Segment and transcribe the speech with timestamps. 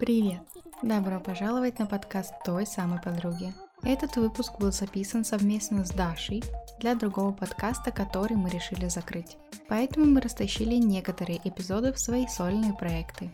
[0.00, 0.40] Привет!
[0.82, 3.52] Добро пожаловать на подкаст той самой подруги.
[3.82, 6.42] Этот выпуск был записан совместно с Дашей
[6.78, 9.36] для другого подкаста, который мы решили закрыть.
[9.68, 13.30] Поэтому мы растащили некоторые эпизоды в свои сольные проекты.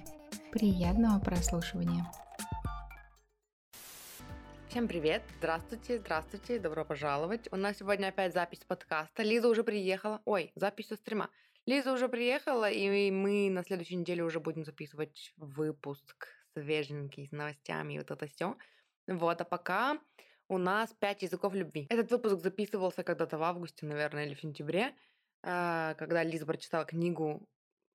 [0.50, 2.04] Приятного прослушивания!
[4.68, 5.22] Всем привет!
[5.38, 7.46] Здравствуйте, здравствуйте, добро пожаловать.
[7.52, 9.22] У нас сегодня опять запись подкаста.
[9.22, 10.20] Лиза уже приехала.
[10.24, 11.30] Ой, запись со стрима.
[11.64, 17.94] Лиза уже приехала, и мы на следующей неделе уже будем записывать выпуск свеженький с новостями
[17.94, 18.56] и вот это все.
[19.06, 19.98] Вот, а пока
[20.48, 21.86] у нас пять языков любви.
[21.90, 24.94] Этот выпуск записывался когда-то в августе, наверное, или в сентябре,
[25.42, 27.48] а, когда Лиза прочитала книгу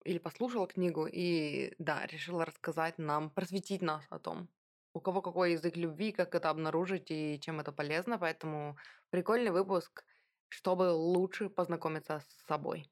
[0.04, 4.50] или послушала книгу и, да, решила рассказать нам, просветить нас о том,
[4.94, 8.18] у кого какой язык любви, как это обнаружить и чем это полезно.
[8.18, 8.78] Поэтому
[9.10, 10.04] прикольный выпуск,
[10.50, 12.92] чтобы лучше познакомиться с собой.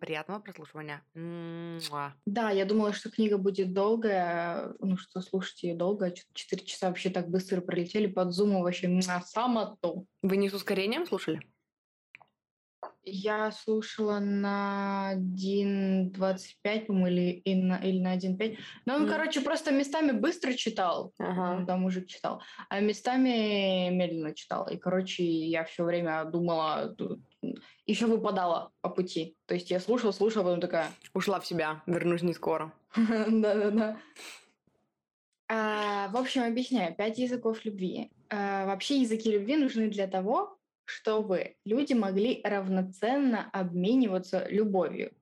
[0.00, 1.02] Приятного прослушивания.
[1.14, 2.14] Муа.
[2.24, 7.10] Да, я думала, что книга будет долгая, ну что слушать ее долго, четыре часа вообще
[7.10, 10.04] так быстро пролетели под зуму вообще муа, само то.
[10.22, 11.42] Вы не с ускорением слушали?
[13.10, 18.58] Я слушала на 1.25, по-моему, или, или на, или на 1.5.
[18.86, 19.08] Но он, mm.
[19.08, 21.64] короче, просто местами быстро читал, ага.
[21.66, 24.68] там мужик читал, а местами медленно читал.
[24.68, 26.94] И, короче, я все время думала,
[27.86, 29.36] еще выпадала по пути.
[29.46, 30.90] То есть я слушала, слушала, потом такая...
[31.14, 32.72] Ушла в себя, вернусь не скоро.
[32.96, 33.96] Да-да-да.
[35.48, 36.94] А, в общем, объясняю.
[36.94, 38.10] Пять языков любви.
[38.28, 40.57] А, вообще языки любви нужны для того,
[40.88, 45.12] чтобы люди могли равноценно обмениваться любовью,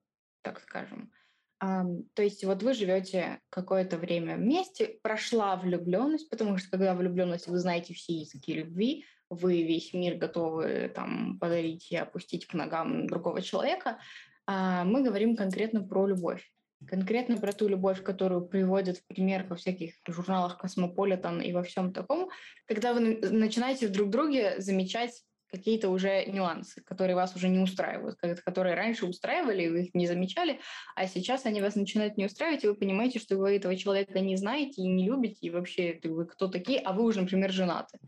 [0.42, 1.11] так скажем.
[1.59, 7.59] То есть вот вы живете какое-то время вместе, прошла влюбленность, потому что когда влюбленность, вы
[7.59, 13.42] знаете все языки любви, вы весь мир готовы там подарить и опустить к ногам другого
[13.42, 13.98] человека.
[14.47, 16.48] А мы говорим конкретно про любовь.
[16.87, 21.92] Конкретно про ту любовь, которую приводят в пример во всяких журналах Космополитен и во всем
[21.92, 22.28] таком,
[22.67, 25.25] когда вы начинаете друг друге замечать
[25.57, 30.61] какие-то уже нюансы, которые вас уже не устраивают, которые раньше устраивали, вы их не замечали,
[30.94, 34.37] а сейчас они вас начинают не устраивать, и вы понимаете, что вы этого человека не
[34.37, 37.99] знаете и не любите, и вообще вы кто такие, а вы уже, например, женаты.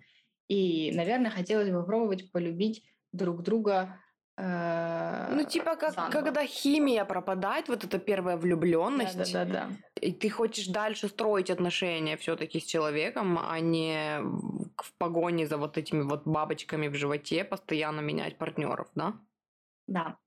[0.49, 4.01] И, наверное, хотелось бы попробовать полюбить друг друга
[4.41, 9.69] Э, ну, типа, как, когда химия пропадает, вот эта первая влюбленность, да, да, да, да.
[10.01, 15.79] И ты хочешь дальше строить отношения все-таки с человеком, а не в погоне за вот
[15.79, 19.21] этими вот бабочками в животе постоянно менять партнеров, да?
[19.87, 20.19] Да.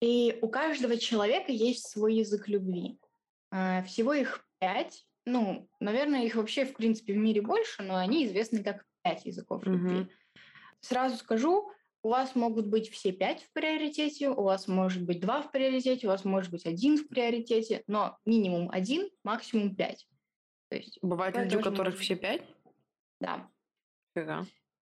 [0.00, 2.98] И у каждого человека есть свой язык любви.
[3.50, 5.06] Э, всего их пять.
[5.24, 9.64] Ну, наверное, их вообще, в принципе, в мире больше, но они известны как пять языков
[9.64, 10.00] любви.
[10.00, 10.08] Угу.
[10.80, 11.70] Сразу скажу,
[12.02, 16.06] у вас могут быть все пять в приоритете, у вас может быть два в приоритете,
[16.06, 20.06] у вас может быть один в приоритете, но минимум один, максимум пять.
[20.68, 22.02] То есть Бывают люди, у которых быть...
[22.02, 22.42] все пять?
[23.20, 23.48] Да.
[24.14, 24.46] Фига.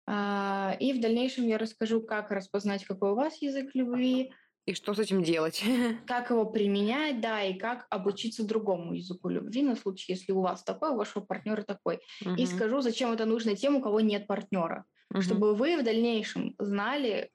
[0.05, 4.33] А, и в дальнейшем я расскажу, как распознать, какой у вас язык любви.
[4.65, 5.63] И что с этим делать?
[6.07, 10.61] Как его применять, да, и как обучиться другому языку любви на случай, если у вас
[10.61, 12.01] такой, у вашего партнера такой.
[12.25, 12.35] Угу.
[12.35, 15.21] И скажу, зачем это нужно тем, у кого нет партнера угу.
[15.21, 17.31] чтобы вы в дальнейшем знали,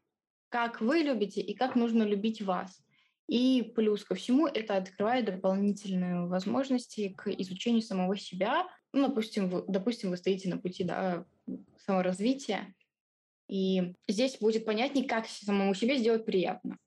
[0.48, 2.82] как вы любите и как нужно любить вас.
[3.28, 8.66] И плюс ко всему это открывает дополнительные возможности к изучению самого себя.
[8.92, 11.24] Ну, допустим, вы, допустим, вы стоите на пути да,
[11.86, 12.74] саморазвития,
[13.48, 16.78] и здесь будет понятнее, как самому себе сделать приятно.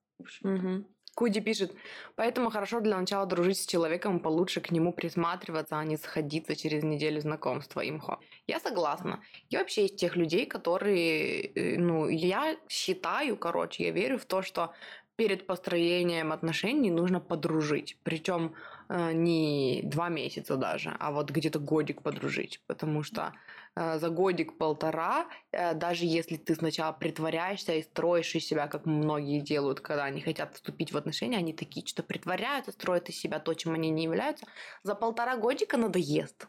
[0.44, 0.86] Угу.
[1.16, 1.74] Куди пишет,
[2.16, 6.84] поэтому хорошо для начала дружить с человеком, получше к нему присматриваться, а не сходиться через
[6.84, 8.20] неделю знакомства имхо.
[8.48, 9.24] Я согласна.
[9.50, 14.42] Я вообще из тех людей, которые, э, ну, я считаю, короче, я верю в то,
[14.42, 14.74] что
[15.16, 17.98] перед построением отношений нужно подружить.
[18.04, 18.54] Причем
[18.90, 22.62] э, не два месяца даже, а вот где-то годик подружить.
[22.68, 23.34] Потому что
[23.76, 29.40] э, за годик-полтора, э, даже если ты сначала притворяешься и строишь из себя, как многие
[29.40, 33.54] делают, когда они хотят вступить в отношения, они такие что притворяются, строят из себя то,
[33.54, 34.46] чем они не являются,
[34.84, 36.48] за полтора годика надоест.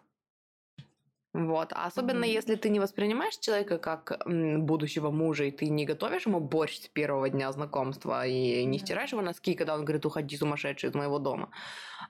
[1.36, 1.72] Вот.
[1.72, 2.38] А особенно mm-hmm.
[2.38, 6.88] если ты не воспринимаешь человека как будущего мужа, и ты не готовишь ему борщ с
[6.88, 11.18] первого дня знакомства, и не стираешь его носки, когда он говорит, уходи сумасшедший из моего
[11.18, 11.50] дома.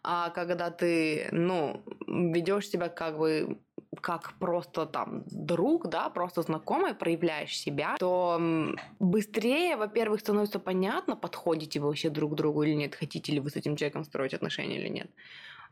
[0.04, 3.58] А когда ты, ну, ведешь себя как бы
[4.00, 8.40] как просто там друг, да, просто знакомый, проявляешь себя, то
[9.00, 13.50] быстрее, во-первых, становится понятно, подходите вы вообще друг к другу или нет, хотите ли вы
[13.50, 15.10] с этим человеком строить отношения или нет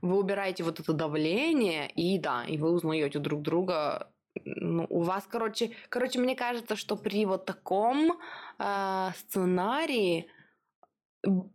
[0.03, 4.11] вы убираете вот это давление, и да, и вы узнаете друг друга.
[4.45, 8.19] Ну, у вас, короче, короче, мне кажется, что при вот таком
[8.59, 10.29] э, сценарии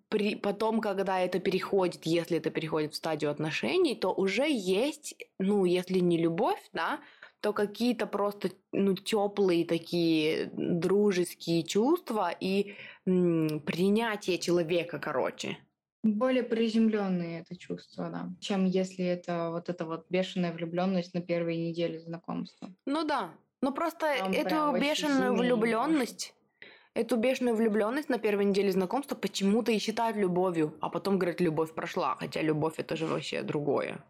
[0.10, 5.66] при, потом, когда это переходит, если это переходит в стадию отношений, то уже есть, ну,
[5.66, 7.00] если не любовь, да,
[7.42, 12.74] то какие-то просто, ну, теплые такие дружеские чувства и
[13.06, 15.58] м, принятие человека, короче.
[16.04, 21.58] Более приземленные это чувства, да, чем если это вот эта вот бешеная влюбленность на первой
[21.58, 22.70] неделе знакомства.
[22.86, 23.32] Ну да,
[23.62, 26.34] ну просто Там эту бешеную влюбленность
[26.94, 31.74] эту бешеную влюбленность на первой неделе знакомства почему-то и считают любовью, а потом говорят, любовь
[31.74, 34.04] прошла, хотя любовь это же вообще другое.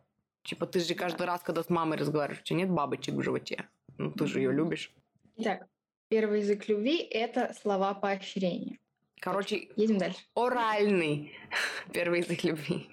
[0.43, 3.67] Типа ты же каждый раз, когда с мамой разговариваешь, у тебя нет бабочек в животе.
[3.97, 4.93] Ну ты же ее любишь.
[5.35, 5.67] Итак,
[6.07, 8.79] первый язык любви– это слова поощрения.
[9.19, 10.19] Короче, едем дальше.
[10.35, 11.33] Оральный
[11.93, 12.89] первый язык любви.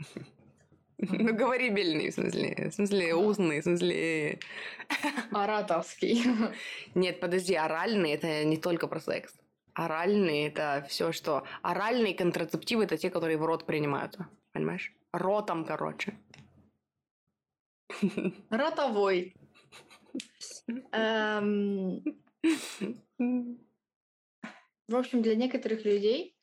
[0.98, 4.40] Ну, говорибельный, в смысле, в смысле, устный, в смысле...
[5.30, 6.24] Ораторский.
[6.94, 9.34] Нет, подожди, оральный– это не только про секс.
[9.74, 11.44] Оральные– это все, что...
[11.60, 14.26] Оральные контрацептивы– это те, которые в рот принимаются.
[14.52, 14.94] Понимаешь?
[15.12, 16.14] Ротом, короче.
[18.50, 19.34] Ротовой.
[24.88, 26.36] В общем, для некоторых людей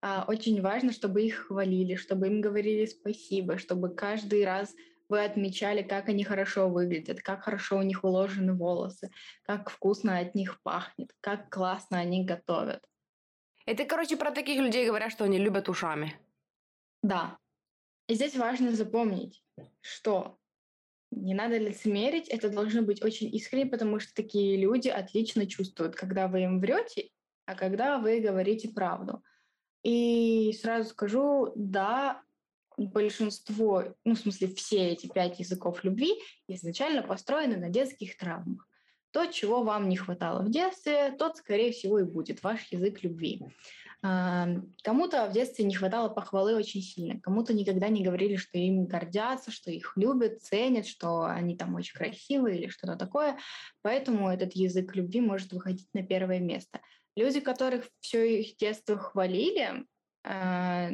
[0.00, 4.74] а, очень важно, чтобы их хвалили, чтобы им говорили спасибо, чтобы каждый раз
[5.08, 9.10] вы отмечали, как они хорошо выглядят, как хорошо у них уложены волосы,
[9.42, 12.84] как вкусно от них пахнет, как классно они готовят.
[13.66, 16.18] Это, короче, про таких людей говорят, что они любят ушами.
[17.02, 17.38] Да.
[18.06, 19.42] И здесь важно запомнить,
[19.80, 20.38] что
[21.10, 26.28] не надо лицемерить, это должно быть очень искренне, потому что такие люди отлично чувствуют, когда
[26.28, 27.10] вы им врете,
[27.48, 29.22] а когда вы говорите правду.
[29.82, 32.20] И сразу скажу, да,
[32.76, 36.12] большинство, ну, в смысле, все эти пять языков любви
[36.46, 38.68] изначально построены на детских травмах.
[39.12, 43.42] То, чего вам не хватало в детстве, тот, скорее всего, и будет ваш язык любви.
[44.02, 49.50] Кому-то в детстве не хватало похвалы очень сильно, кому-то никогда не говорили, что им гордятся,
[49.50, 53.38] что их любят, ценят, что они там очень красивые или что-то такое.
[53.80, 56.80] Поэтому этот язык любви может выходить на первое место.
[57.18, 59.84] Люди, которых все их детство хвалили,
[60.24, 60.88] а,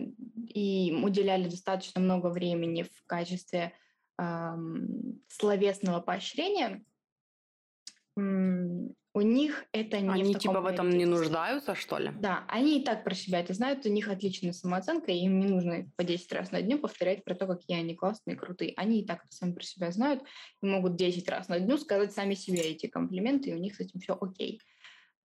[0.49, 3.75] и уделяли достаточно много времени в качестве
[4.19, 4.57] э,
[5.29, 6.83] словесного поощрения,
[8.17, 12.11] у них это не Они в типа в этом не нуждаются, что ли?
[12.19, 15.47] Да, они и так про себя это знают, у них отличная самооценка, и им не
[15.47, 18.73] нужно по 10 раз на дню повторять про то, какие они классные, крутые.
[18.77, 20.23] Они и так это сами про себя знают,
[20.63, 23.81] и могут 10 раз на дню сказать сами себе эти комплименты, и у них с
[23.81, 24.61] этим все окей.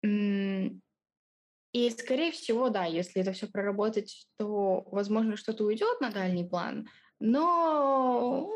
[0.03, 6.87] И, скорее всего, да, если это все проработать, то, возможно, что-то уйдет на дальний план,
[7.19, 8.49] но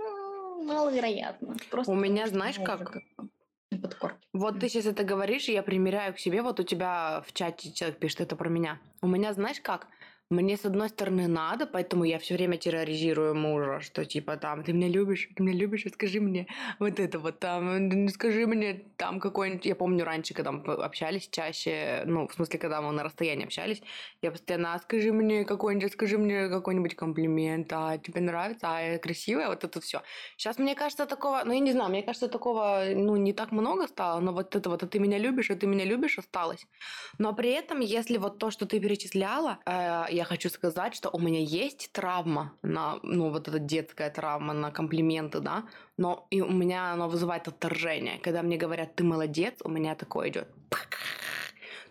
[0.63, 1.55] маловероятно.
[1.71, 2.97] Просто У меня, знаешь, как?
[3.71, 4.27] на подкорке.
[4.33, 7.71] Вот ты сейчас это говоришь, и я примеряю к себе, вот у тебя в чате
[7.71, 8.79] человек пишет это про меня.
[9.01, 9.88] У меня, знаешь как,
[10.29, 14.74] мне, с одной стороны, надо, поэтому я все время терроризирую мужа, что типа там, ты
[14.74, 16.47] меня любишь, ты меня любишь, скажи мне
[16.79, 19.65] вот это вот там, скажи мне там какой-нибудь...
[19.65, 23.81] Я помню раньше, когда мы общались чаще, ну, в смысле, когда мы на расстоянии общались,
[24.21, 29.00] я постоянно, а скажи мне какой-нибудь, скажи мне какой-нибудь комплимент, а тебе нравится, а я
[29.00, 30.01] красивая, вот это все.
[30.35, 33.88] Сейчас, мне кажется, такого, ну, я не знаю, мне кажется, такого, ну, не так много
[33.88, 36.68] стало, но вот это вот, а ты меня любишь, а ты меня любишь, осталось.
[37.18, 41.19] Но при этом, если вот то, что ты перечисляла, э, я хочу сказать, что у
[41.19, 45.63] меня есть травма на, ну, вот эта детская травма на комплименты, да,
[45.97, 48.19] но и у меня она вызывает отторжение.
[48.19, 50.47] Когда мне говорят, ты молодец, у меня такое идет.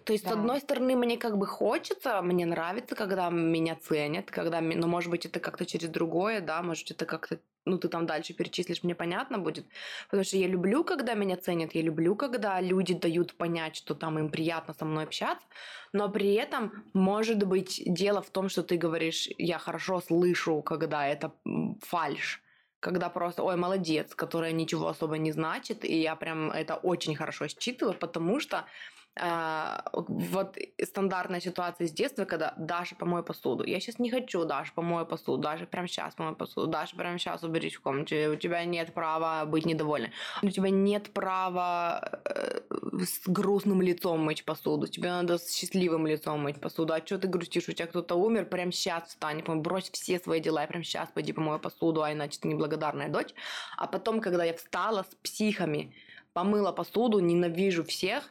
[0.04, 0.30] То есть, да.
[0.30, 5.10] с одной стороны, мне как бы хочется, мне нравится, когда меня ценят, когда, ну, может
[5.10, 8.94] быть, это как-то через другое, да, может, это как-то, ну, ты там дальше перечислишь, мне
[8.94, 9.66] понятно будет.
[10.06, 14.18] Потому что я люблю, когда меня ценят, я люблю, когда люди дают понять, что там
[14.18, 15.46] им приятно со мной общаться,
[15.92, 21.06] но при этом, может быть, дело в том, что ты говоришь, я хорошо слышу, когда
[21.06, 21.32] это
[21.82, 22.42] фальш
[22.78, 27.46] когда просто, ой, молодец, которая ничего особо не значит, и я прям это очень хорошо
[27.48, 28.64] считываю, потому что
[29.18, 33.64] вот стандартная ситуация с детства, когда Даша помой посуду.
[33.64, 35.42] Я сейчас не хочу, Даша, помой посуду.
[35.42, 36.66] Даша, прямо сейчас помой посуду.
[36.66, 38.28] Даша, прямо сейчас уберись в комнате.
[38.28, 40.12] У тебя нет права быть недовольной.
[40.42, 42.60] У тебя нет права э,
[43.04, 44.86] с грустным лицом мыть посуду.
[44.86, 46.92] Тебе надо с счастливым лицом мыть посуду.
[46.92, 47.68] А что ты грустишь?
[47.68, 51.32] У тебя кто-то умер, прямо сейчас встань, брось все свои дела и прямо сейчас пойди
[51.32, 53.32] помой посуду, а иначе ты неблагодарная дочь.
[53.78, 55.94] А потом, когда я встала с психами,
[56.34, 58.30] помыла посуду, ненавижу всех,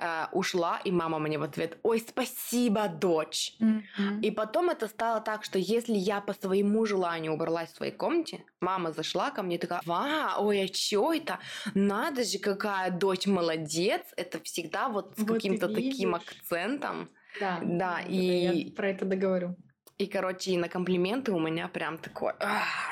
[0.00, 3.54] э, ушла, и мама мне в ответ, ой, спасибо, дочь.
[3.60, 4.20] Mm-hmm.
[4.22, 8.44] И потом это стало так, что если я по своему желанию убралась в своей комнате,
[8.60, 11.38] мама зашла ко мне и такая, ва, ой, а чё это?
[11.74, 14.02] Надо же, какая дочь молодец.
[14.16, 17.08] Это всегда вот с вот каким-то таким акцентом.
[17.38, 18.16] Да, да и...
[18.16, 19.56] я про это договорю.
[20.00, 22.32] И, короче, на комплименты у меня прям такой,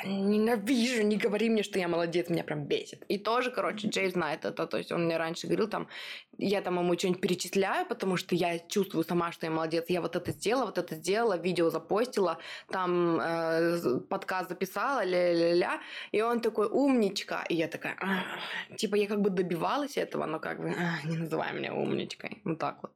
[0.04, 3.02] ненавижу, не говори мне, что я молодец, меня прям бесит.
[3.08, 5.88] И тоже, короче, Джей знает это, то есть он мне раньше говорил, там,
[6.36, 10.16] я там ему что-нибудь перечисляю, потому что я чувствую сама, что я молодец, я вот
[10.16, 12.36] это сделала, вот это сделала, видео запостила,
[12.70, 15.80] там э, подкаст записала, ля-ля-ля,
[16.12, 17.96] и он такой, умничка, и я такая,
[18.76, 20.74] типа, я как бы добивалась этого, но как бы,
[21.04, 22.92] не называй меня умничкой, вот так вот.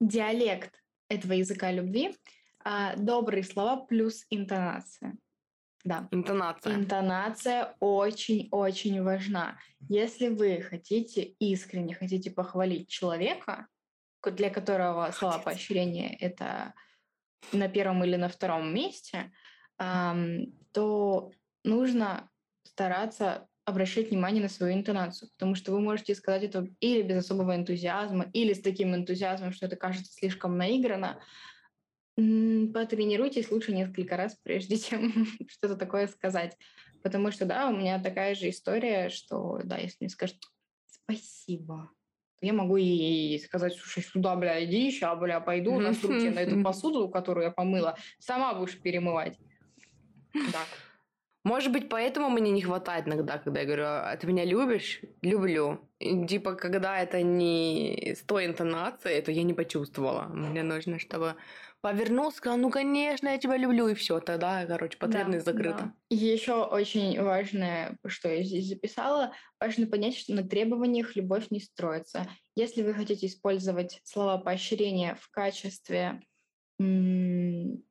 [0.00, 0.72] Диалект
[1.08, 2.16] этого языка любви—
[2.70, 5.16] а, добрые слова плюс интонация.
[5.84, 6.06] Да.
[6.10, 6.74] Интонация.
[6.74, 9.56] Интонация очень-очень важна.
[9.88, 13.68] Если вы хотите искренне хотите похвалить человека,
[14.22, 16.74] для которого слова поощрения это
[17.52, 19.32] на первом или на втором месте,
[19.78, 21.32] то
[21.64, 22.28] нужно
[22.64, 27.56] стараться обращать внимание на свою интонацию, потому что вы можете сказать это или без особого
[27.56, 31.18] энтузиазма, или с таким энтузиазмом, что это кажется слишком наигранно,
[32.74, 35.12] Потренируйтесь лучше несколько раз, прежде чем
[35.48, 36.56] что-то такое сказать.
[37.02, 40.38] Потому что, да, у меня такая же история, что, да, если мне скажут
[40.86, 41.90] «спасибо»,
[42.40, 46.40] то я могу ей сказать, слушай, сюда, бля, иди, ща, бля, пойду, настру тебе на
[46.40, 49.38] эту посуду, которую я помыла, сама будешь перемывать.
[50.34, 50.64] Да.
[51.48, 55.00] Может быть, поэтому мне не хватает иногда, когда я говорю, а ты меня любишь?
[55.22, 55.80] Люблю.
[55.98, 60.24] И, типа, когда это не с той интонацией, то я не почувствовала.
[60.24, 61.36] Мне нужно, чтобы
[61.80, 65.78] повернулся, сказал, ну, конечно, я тебя люблю, и все, тогда, короче, потребность да, закрыта.
[65.84, 65.94] Да.
[66.10, 72.28] Еще очень важное, что я здесь записала, важно понять, что на требованиях любовь не строится.
[72.56, 76.20] Если вы хотите использовать слова поощрения в качестве
[76.78, 77.82] м-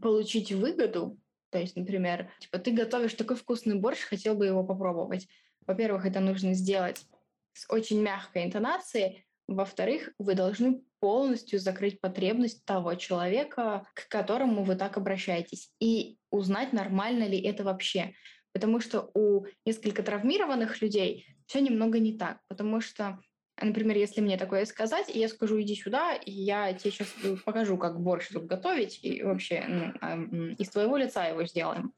[0.00, 1.18] получить выгоду,
[1.54, 5.28] то есть, например, типа, ты готовишь такой вкусный борщ, хотел бы его попробовать.
[5.68, 7.06] Во-первых, это нужно сделать
[7.52, 14.74] с очень мягкой интонацией, во-вторых, вы должны полностью закрыть потребность того человека, к которому вы
[14.74, 18.14] так обращаетесь, и узнать, нормально ли это вообще.
[18.52, 22.40] Потому что у несколько травмированных людей все немного не так.
[22.48, 23.20] Потому что,
[23.64, 27.08] например, если мне такое сказать, и я скажу, иди сюда, и я тебе сейчас
[27.44, 30.16] покажу, как борщ тут готовить, и вообще ну, а,
[30.58, 31.92] из твоего лица его сделаем.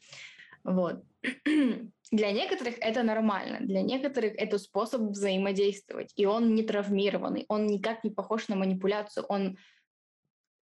[0.65, 1.05] Вот.
[2.13, 8.05] Для некоторых это нормально, для некоторых это способ взаимодействовать, и он не травмированный, он никак
[8.05, 9.59] не похож на манипуляцию, он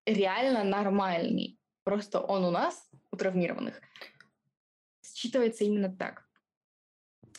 [0.06, 1.58] реально нормальный.
[1.84, 3.78] Просто он у нас, у травмированных,
[5.02, 6.24] считывается именно так.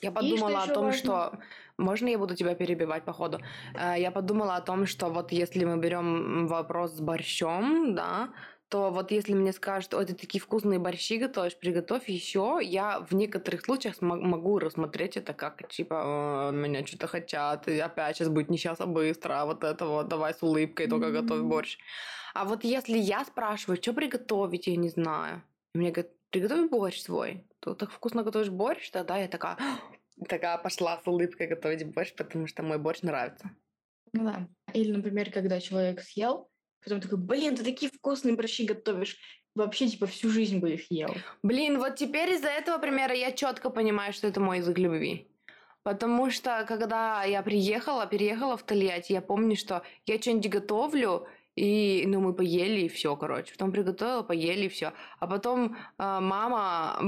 [0.01, 0.99] Я подумала о том, важно?
[0.99, 1.39] что...
[1.77, 3.39] Можно я буду тебя перебивать по ходу?
[3.73, 8.29] Э, я подумала о том, что вот если мы берем вопрос с борщом, да,
[8.69, 13.13] то вот если мне скажут, ой, ты такие вкусные борщи готовишь, приготовь еще, я в
[13.13, 18.87] некоторых случаях могу рассмотреть это как, типа, меня что-то хотят, и опять сейчас будет несчастно
[18.87, 21.21] быстро, а вот это вот, давай с улыбкой только mm-hmm.
[21.21, 21.77] готовь борщ.
[22.33, 27.01] А вот если я спрашиваю, что приготовить, я не знаю, и мне говорят, приготовь борщ
[27.01, 29.57] свой, то так вкусно готовишь борщ, тогда я такая,
[30.27, 33.51] такая пошла с улыбкой готовить борщ, потому что мой борщ нравится.
[34.13, 34.47] Ну да.
[34.73, 36.49] Или, например, когда человек съел,
[36.85, 39.17] Потом такой, блин, ты такие вкусные борщи готовишь.
[39.55, 41.15] Вообще, типа, всю жизнь бы их ел.
[41.41, 45.27] Блин, вот теперь из-за этого примера я четко понимаю, что это мой язык любви.
[45.81, 52.03] Потому что, когда я приехала, переехала в Тольятти, я помню, что я что-нибудь готовлю, и,
[52.07, 53.53] ну, мы поели, и все, короче.
[53.53, 54.91] Потом приготовила, поели, и все.
[55.19, 56.99] А потом э, мама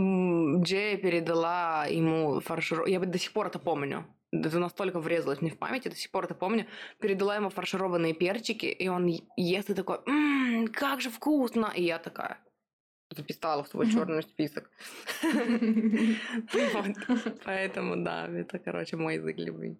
[0.63, 2.93] Джея передала ему фаршированную...
[2.93, 6.11] Я до сих пор это помню это настолько врезалось мне в память, я до сих
[6.11, 6.67] пор это помню,
[6.99, 11.71] передала ему фаршированные перчики, и он ест и такой, м-м, как же вкусно!
[11.75, 12.37] И я такая,
[13.09, 14.69] записала в свой черный список.
[17.45, 19.77] Поэтому, да, это, короче, мой язык любви.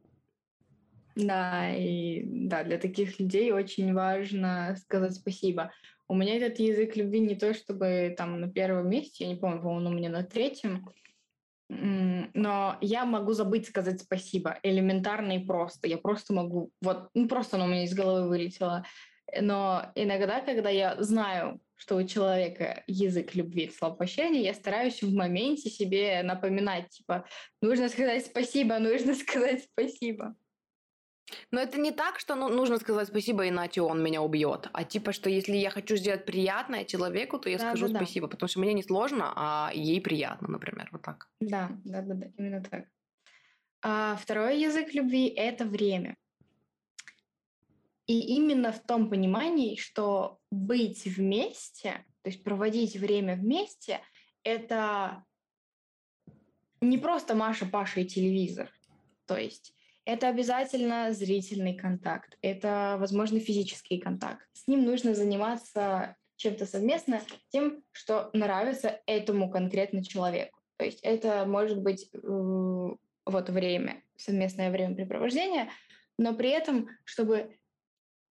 [1.17, 5.71] Да, и да, для таких людей очень важно сказать спасибо.
[6.07, 9.67] У меня этот язык любви не то, чтобы там на первом месте, я не помню,
[9.67, 10.87] он у меня на третьем,
[11.69, 15.87] но я могу забыть сказать спасибо, элементарно и просто.
[15.87, 18.85] Я просто могу, вот, ну просто оно у меня из головы вылетело.
[19.41, 25.69] Но иногда, когда я знаю, что у человека язык любви, слабопощения, я стараюсь в моменте
[25.71, 27.25] себе напоминать, типа,
[27.61, 30.35] нужно сказать спасибо, нужно сказать спасибо.
[31.51, 34.69] Но это не так, что ну, нужно сказать спасибо, иначе он меня убьет.
[34.73, 38.27] А типа, что если я хочу сделать приятное человеку, то я да, скажу да, спасибо,
[38.27, 38.31] да.
[38.31, 41.29] потому что мне не сложно, а ей приятно, например, вот так.
[41.39, 42.85] Да, да, да, да именно так.
[43.81, 46.15] А второй язык любви— это время.
[48.07, 53.99] И именно в том понимании, что быть вместе, то есть проводить время вместе,
[54.43, 55.25] это
[56.79, 58.71] не просто Маша, Паша и телевизор.
[59.25, 59.76] То есть
[60.07, 64.47] это обязательно зрительный контакт, это, возможно, физический контакт.
[64.53, 70.59] С ним нужно заниматься чем-то совместно тем, что нравится этому конкретно человеку.
[70.77, 75.69] То есть это может быть э, вот время, совместное времяпрепровождение,
[76.17, 77.57] но при этом, чтобы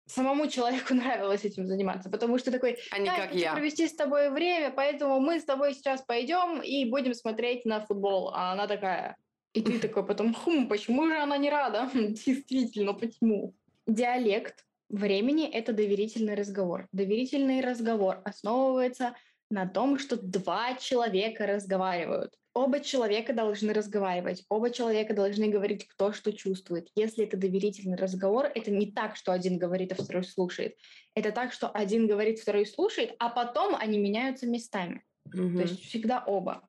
[0.07, 3.53] самому человеку нравилось этим заниматься, потому что такой, а не как хочу я.
[3.53, 8.31] провести с тобой время, поэтому мы с тобой сейчас пойдем и будем смотреть на футбол.
[8.33, 9.17] А она такая,
[9.55, 11.89] и ты такой потом, хм, почему же она не рада?
[11.95, 13.55] Действительно, почему?
[13.87, 16.89] Диалект времени— это доверительный разговор.
[16.93, 19.15] Доверительный разговор основывается
[19.51, 22.35] на том, что два человека разговаривают.
[22.53, 26.89] Оба человека должны разговаривать, оба человека должны говорить, кто что чувствует.
[26.97, 30.77] Если это доверительный разговор, это не так, что один говорит, а второй слушает.
[31.15, 35.05] Это так, что один говорит, второй слушает, а потом они меняются местами.
[35.27, 35.57] Мгм.
[35.57, 36.69] То есть всегда оба.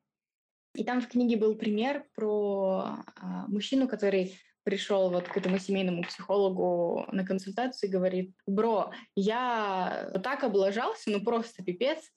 [0.76, 6.02] И там в книге был пример про а, мужчину, который пришел вот к этому семейному
[6.02, 12.10] психологу на консультацию и говорит, бро, я так облажался, ну просто пипец,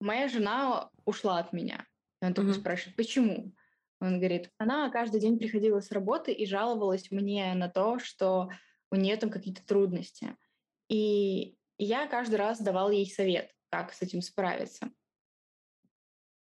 [0.00, 1.86] моя жена ушла от меня.
[2.20, 2.60] И он такой Мгм.
[2.60, 3.54] спрашивает, почему?
[4.00, 8.48] Он говорит, она каждый день приходила с работы и жаловалась мне на то, что
[8.90, 10.36] у нее там какие-то трудности.
[10.88, 14.90] И я каждый раз давал ей совет, как с этим справиться.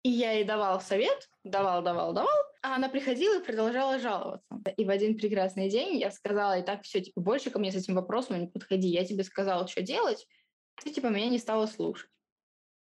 [0.05, 2.29] И я ей давал совет, давал, давал, давал,
[2.61, 4.45] а она приходила и продолжала жаловаться.
[4.77, 7.75] И в один прекрасный день я сказала ей так, все, типа, больше ко мне с
[7.75, 8.87] этим вопросом не подходи.
[8.87, 10.27] Я тебе сказала, что делать,
[10.75, 12.11] ты, типа, меня не стала слушать.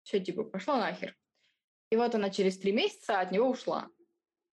[0.02, 1.16] Все, типа, пошла нахер.
[1.88, 3.88] И вот она через три месяца от него ушла.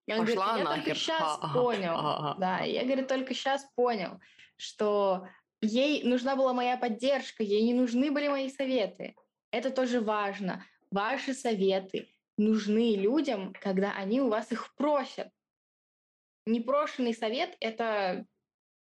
[0.08, 0.84] И он Пошла говорит, я нахер.
[0.86, 1.94] только сейчас Ага, понял.
[1.94, 2.40] ага.
[2.40, 4.22] Да, я, говорит, только сейчас понял,
[4.56, 5.28] что
[5.60, 9.14] ей нужна была моя поддержка, ей не нужны были мои советы.
[9.52, 10.66] Это тоже важно.
[10.90, 12.08] Ваши советы
[12.42, 15.30] нужны людям, когда они у вас их просят.
[16.46, 18.26] Непрошенный совет— это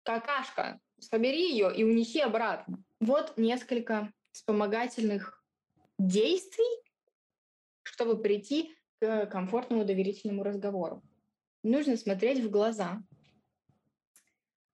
[0.05, 0.81] какашка.
[1.01, 2.83] Собери ее и унеси обратно.
[3.01, 5.45] Вот несколько вспомогательных
[5.99, 6.83] действий,
[7.83, 11.03] чтобы прийти к комфортному доверительному разговору.
[11.63, 13.03] Нужно смотреть в глаза.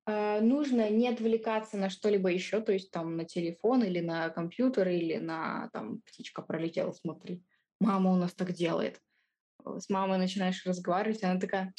[0.07, 4.89] Э, Нужно не отвлекаться на что-либо еще, то есть там на телефон или на компьютер,
[4.89, 7.43] или на там птичка пролетела, смотри.
[7.85, 9.01] Мама у нас так делает.
[9.65, 11.75] Э, С мамой начинаешь разговаривать, она такая,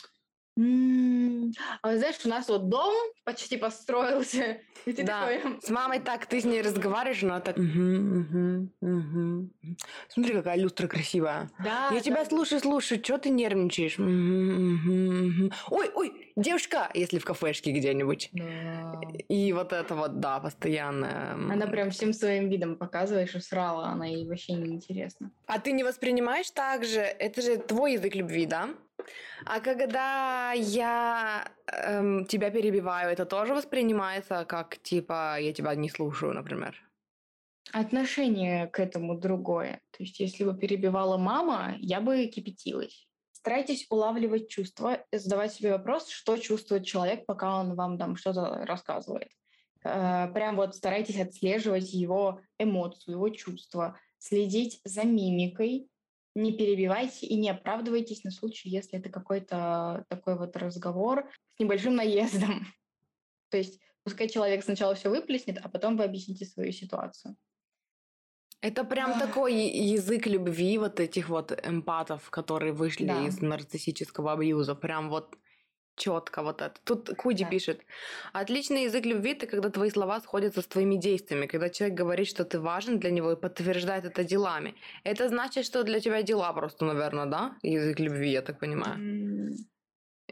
[0.58, 2.94] «М, а вот знаешь, у нас вот дом
[3.26, 4.62] почти построился.
[4.86, 5.30] И ты Да.
[5.30, 7.58] такой, С мамой так, ты с ней разговариваешь, она так...
[7.58, 9.52] «Мгм, мгм, мгм».
[10.10, 11.50] Смотри, какая люстра красивая.
[11.58, 12.30] да, Я да, тебя да».
[12.30, 13.98] слушаю, слушаю, что ты нервничаешь?
[14.00, 18.30] Ой, ой, девушка, если в кафешке где-нибудь.
[18.34, 19.02] Да.
[19.30, 21.34] И вот это вот, да, постоянно.
[21.34, 25.32] Она прям всем своим видом показывает, что срала, она ей вообще не интересна.
[25.48, 27.00] А ты не воспринимаешь так же?
[27.00, 28.70] Это же твой язык любви, да?
[29.46, 36.34] А когда я эм, тебя перебиваю, это тоже воспринимается как типа я тебя не слушаю,
[36.34, 36.82] например?
[37.72, 39.82] Отношение к этому другое.
[39.92, 43.08] То есть, если бы перебивала мама, я бы кипятилась.
[43.46, 49.30] Старайтесь улавливать чувства задавать себе вопрос, что чувствует человек, пока он вам там что-то рассказывает.
[49.84, 55.88] Э, Прям вот старайтесь отслеживать его эмоцию, его чувства, следить за мимикой,
[56.34, 61.96] не перебивайте и не оправдывайтесь на случай, если это какой-то такой вот разговор с небольшим
[61.96, 62.66] наездом.
[63.52, 67.36] То есть пускай человек сначала все выплеснет, а потом вы объясните свою ситуацию.
[68.68, 73.28] Это прям такой язык любви вот этих вот эмпатов, которые вышли Да.
[73.28, 74.74] из нарциссического абьюза.
[74.74, 75.36] Прям вот
[75.96, 76.74] четко вот это.
[76.84, 77.50] Тут Куди Да.
[77.52, 77.82] пишет.
[78.34, 82.44] Отличный язык любви это когда твои слова сходятся с твоими действиями, когда человек говорит, что
[82.44, 84.74] ты важен для него и подтверждает это делами.
[85.04, 87.56] Это значит, что для тебя дела просто, наверное, да?
[87.62, 88.98] Язык любви, я так понимаю.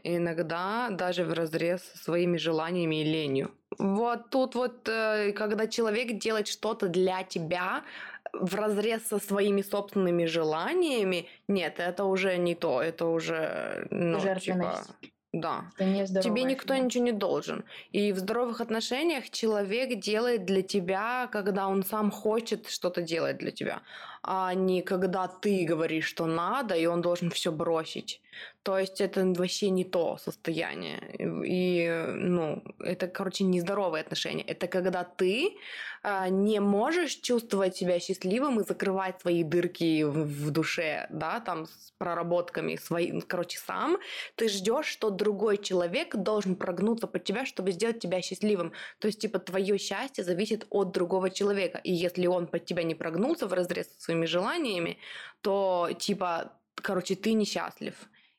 [0.02, 3.50] Иногда даже в разрез со своими желаниями и ленью.
[3.78, 7.84] Вот тут вот, э, когда человек делает что-то для тебя
[8.40, 14.20] в разрез со своими собственными желаниями, нет, это уже не то, это уже, ну, типа,
[14.20, 14.90] Жертвенность.
[15.32, 15.70] да.
[15.76, 16.84] Это нездоровая Тебе никто фигня.
[16.86, 17.64] ничего не должен.
[17.92, 23.50] И в здоровых отношениях человек делает для тебя, когда он сам хочет что-то делать для
[23.50, 23.82] тебя,
[24.26, 28.20] а не когда ты говоришь, что надо, и он должен все бросить.
[28.62, 30.98] То есть это вообще не то состояние.
[31.18, 34.42] И, ну, это, короче, нездоровые отношения.
[34.42, 35.52] Это когда ты
[36.02, 41.66] а, не можешь чувствовать себя счастливым и закрывать свои дырки в, в душе, да, там
[41.66, 43.98] с проработками своим, короче, сам.
[44.34, 48.72] Ты ждешь, что другой человек должен прогнуться под тебя, чтобы сделать тебя счастливым.
[48.98, 51.80] То есть, типа, твое счастье зависит от другого человека.
[51.84, 54.98] И если он под тебя не прогнулся в разрез со своими желаниями,
[55.40, 57.94] то, типа, короче, ты несчастлив.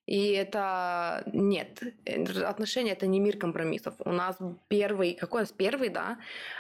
[0.08, 3.96] И это нет, э, отношения это не мир компромиссов.
[4.06, 6.18] У нас первый, какой у нас первый, да?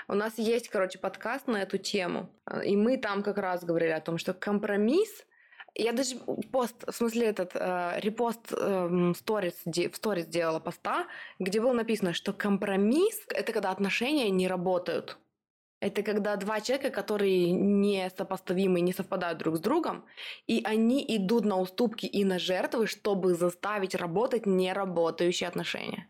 [0.08, 2.28] У нас есть, короче, подкаст на эту тему.
[2.66, 5.26] И мы там как раз говорили о том, что компромисс
[5.78, 6.16] я даже
[6.52, 11.06] пост, в смысле этот э, репост э, сторис, в сторис сделала поста,
[11.38, 15.18] где было написано, что компромисс– это когда отношения не работают.
[15.86, 20.04] Это когда два человека, которые не сопоставимы, не совпадают друг с другом,
[20.48, 26.10] и они идут на уступки и на жертвы, чтобы заставить работать неработающие отношения.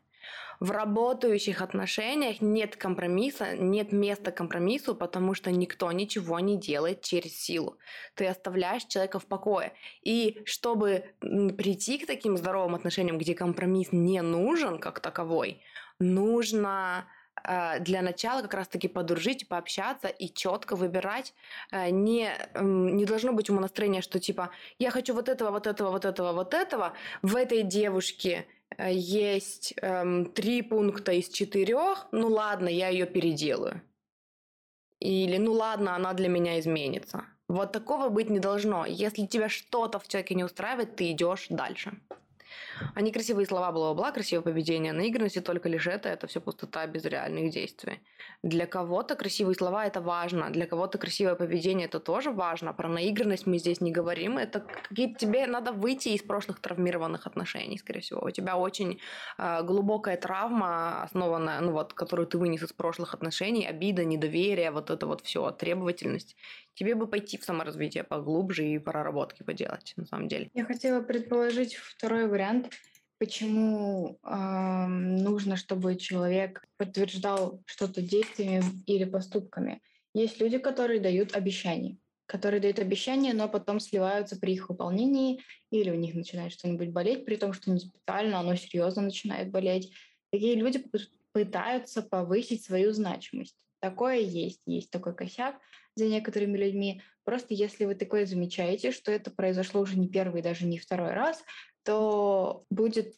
[0.62, 7.38] В работающих отношениях нет компромисса, нет места компромиссу, потому что никто ничего не делает через
[7.38, 7.78] силу.
[8.16, 9.74] Ты оставляешь человека в покое.
[10.04, 15.62] И чтобы прийти к таким здоровым отношениям, где компромисс не нужен как таковой,
[16.00, 17.10] нужно
[17.80, 21.34] для начала как раз-таки подружить, пообщаться и четко выбирать.
[21.72, 26.06] Э, не, не должно быть умонастроения, что типа я хочу вот этого, вот этого, вот
[26.06, 26.94] этого, вот этого.
[27.22, 28.46] В этой девушке
[28.78, 33.82] Э, есть эм, три пункта из четырех, ну ладно, я ее переделаю.
[35.00, 37.26] Или ну ладно, она для меня изменится.
[37.48, 38.86] Вот такого быть не должно.
[38.86, 41.94] Если тебя что-то в человеке не устраивает, ты идешь дальше.
[42.94, 47.06] А некрасивые слова, бла-бла-бла, красивое поведение, наигранность, и только лишь это, это все пустота без
[47.06, 48.00] реальных действий.
[48.44, 52.74] Для кого-то красивые слова это важно, для кого-то красивое поведение это тоже важно.
[52.74, 54.38] Про наигранность мы здесь не говорим.
[54.38, 58.22] Это какие тебе надо выйти из прошлых травмированных отношений, скорее всего.
[58.26, 59.00] У тебя очень
[59.38, 64.90] э, глубокая травма, основанная, ну вот, которую ты вынес из прошлых отношений, обида, недоверие, вот
[64.90, 66.36] это вот все, требовательность
[66.76, 70.50] тебе бы пойти в саморазвитие поглубже и проработки поделать, на самом деле.
[70.54, 72.65] Я хотела предположить второй вариант,
[73.18, 79.82] почему э, нужно, чтобы человек подтверждал что-то действиями или поступками.
[80.14, 85.92] Есть люди, которые дают обещания, которые дают обещания, но потом сливаются при их выполнении, или
[85.92, 89.94] у них начинает что-нибудь болеть, при том, что не специально, оно серьезно начинает болеть.
[90.32, 90.84] Такие люди
[91.32, 93.66] пытаются повысить свою значимость.
[93.80, 95.60] Такое есть, есть такой косяк
[95.96, 97.02] за некоторыми людьми.
[97.24, 101.44] Просто если вы такое замечаете, что это произошло уже не первый, даже не второй раз,
[101.86, 103.16] то будет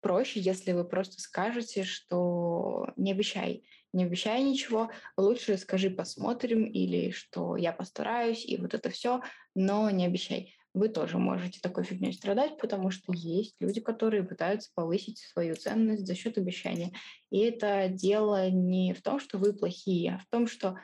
[0.00, 7.10] проще, если вы просто скажете, что не обещай, не обещай ничего, лучше скажи посмотрим или
[7.10, 9.20] что я постараюсь и вот это все,
[9.54, 10.54] но не обещай.
[10.72, 16.06] Вы тоже можете такой фигней страдать, потому что есть люди, которые пытаются повысить свою ценность
[16.06, 16.92] за счет обещания.
[17.30, 20.78] И это дело не в том, что вы плохие, а в том, что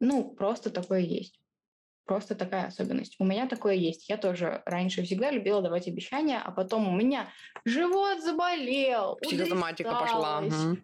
[0.00, 1.38] ну, просто такое есть.
[2.06, 3.16] Просто такая особенность.
[3.18, 4.08] У меня такое есть.
[4.08, 7.28] Я тоже раньше всегда любила давать обещания, а потом у меня
[7.64, 9.16] живот заболел.
[9.16, 10.40] Психосоматика пошла.
[10.40, 10.78] Угу.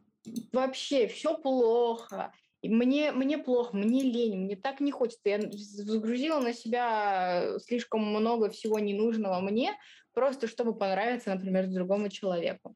[0.52, 2.32] Вообще все плохо.
[2.60, 5.28] И мне, мне плохо, мне лень, мне так не хочется.
[5.28, 9.76] Я загрузила на себя слишком много всего ненужного мне,
[10.14, 12.74] просто чтобы понравиться, например, другому человеку.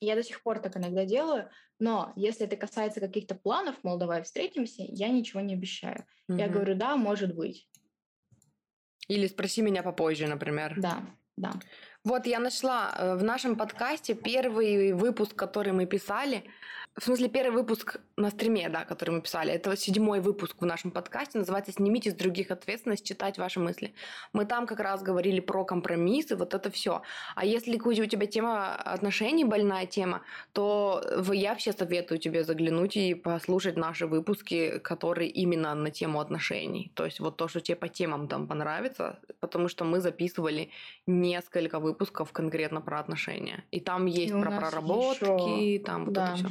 [0.00, 4.22] Я до сих пор так иногда делаю, но если это касается каких-то планов, мол, давай
[4.22, 6.06] встретимся, я ничего не обещаю.
[6.28, 6.38] Угу.
[6.38, 7.68] Я говорю, да, может быть.
[9.08, 10.74] Или спроси меня попозже, например.
[10.78, 11.04] Да,
[11.36, 11.52] да.
[12.04, 16.44] Вот я нашла э, в нашем подкасте первый выпуск, который мы писали.
[16.96, 19.52] В смысле, первый выпуск на стриме, да, который мы писали.
[19.52, 21.38] Это седьмой выпуск в нашем подкасте.
[21.38, 23.94] Называется «Снимите с других ответственность, читать ваши мысли».
[24.32, 27.02] Мы там как раз говорили про компромиссы, вот это все.
[27.34, 31.02] А если, Кузя, у тебя тема отношений, больная тема, то
[31.32, 36.92] я вообще советую тебе заглянуть и послушать наши выпуски, которые именно на тему отношений.
[36.94, 40.70] То есть вот то, что тебе по темам там понравится, потому что мы записывали
[41.08, 43.64] несколько выпусков конкретно про отношения.
[43.72, 45.84] И там есть и про проработки, еще...
[45.84, 46.26] там вот да.
[46.26, 46.48] это все.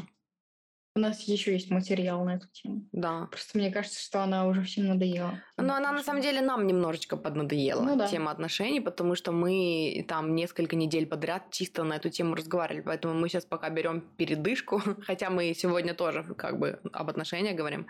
[0.95, 2.83] У нас еще есть материал на эту тему.
[2.91, 3.27] Да.
[3.31, 5.41] Просто мне кажется, что она уже всем надоела.
[5.57, 8.07] Но она на самом деле нам немножечко поднадоела, ну, да.
[8.07, 12.83] тема отношений, потому что мы там несколько недель подряд чисто на эту тему разговаривали.
[12.83, 17.87] Поэтому мы сейчас пока берем передышку, хотя мы сегодня тоже как бы об отношениях говорим.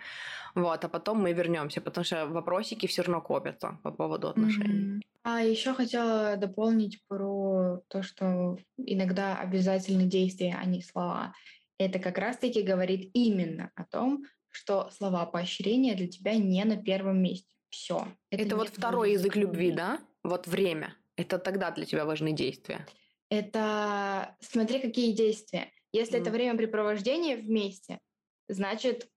[0.55, 4.99] Вот, а потом мы вернемся, потому что вопросики все равно копятся по поводу отношений.
[4.99, 5.01] Mm-hmm.
[5.23, 11.33] А еще хотела дополнить про то, что иногда обязательны действия, а не слова
[11.77, 17.21] это как раз-таки говорит именно о том, что слова поощрения для тебя не на первом
[17.21, 17.53] месте.
[17.69, 18.07] Все.
[18.29, 19.99] Это, это вот второй язык любви, да?
[20.23, 20.95] Вот время.
[21.15, 22.85] Это тогда для тебя важны действия.
[23.29, 25.71] Это смотри, какие действия.
[25.91, 26.21] Если mm.
[26.21, 27.99] это времяпрепровождение вместе,
[28.47, 29.07] значит,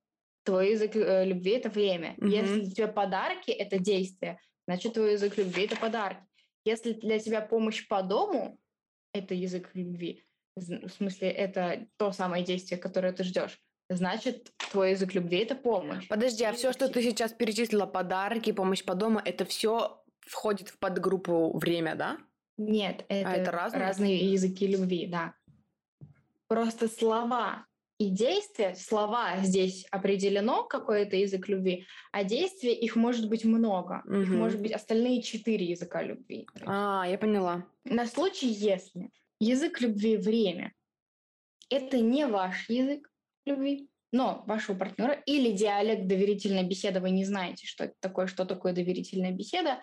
[0.44, 2.14] твой язык э, любви это время.
[2.16, 2.28] Mm-hmm.
[2.28, 6.22] Если для тебя подарки это действие, значит, твой язык любви это подарки.
[6.64, 8.58] Если для тебя помощь по дому
[9.12, 10.25] это язык любви,
[10.56, 13.60] в смысле, это то самое действие, которое ты ждешь.
[13.88, 16.08] Значит, твой язык любви это помощь.
[16.08, 20.78] Подожди, а все, что ты сейчас перечислила, подарки, помощь по дому, это все входит в
[20.78, 22.18] подгруппу время, да?
[22.56, 23.80] Нет, это, А это разные?
[23.82, 25.34] разные языки любви, да.
[26.48, 27.66] Просто слова
[27.98, 34.02] и действия, слова здесь определено, какой это язык любви, а действия их может быть много.
[34.06, 34.38] Их Мгм.
[34.38, 36.48] может быть остальные четыре языка любви.
[36.66, 37.66] А, я поняла.
[37.84, 40.72] На случай, если язык любви время
[41.70, 43.10] это не ваш язык
[43.44, 48.44] любви, но вашего партнера или диалект доверительной беседы, вы не знаете, что это такое, что
[48.44, 49.82] такое доверительная беседа.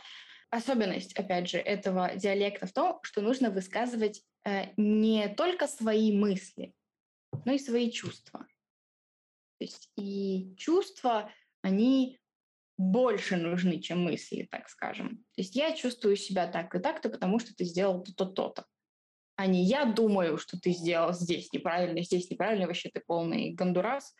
[0.49, 6.73] Особенность, опять же, этого диалекта в том, что нужно высказывать э, не только свои мысли,
[7.45, 8.41] но и свои чувства.
[9.59, 12.19] То есть и чувства, они
[12.77, 15.17] больше нужны, чем мысли, так скажем.
[15.35, 18.65] То есть я чувствую себя так и так-то, потому что ты сделал то-то, то-то.
[19.35, 24.13] А не я думаю, что ты сделал здесь неправильно, здесь неправильно, вообще ты полный гондурас.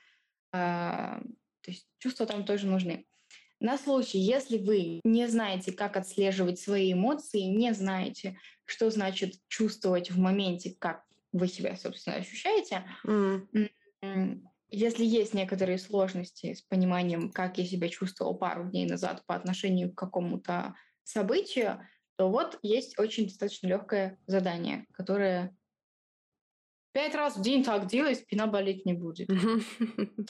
[0.52, 1.20] А,
[1.62, 3.06] то есть чувства там тоже нужны.
[3.60, 10.12] На случай, если вы не знаете, как отслеживать свои эмоции, не знаете, что значит чувствовать
[10.12, 12.84] в моменте, как вы себя, собственно, ощущаете.
[14.02, 19.36] М, Если есть некоторые сложности с пониманием, как я себя чувствовал пару дней назад по
[19.36, 25.56] отношению к какому-то событию, то вот есть очень достаточно легкое задание, которое
[26.92, 29.30] пять раз в день так делай, спина болеть не будет.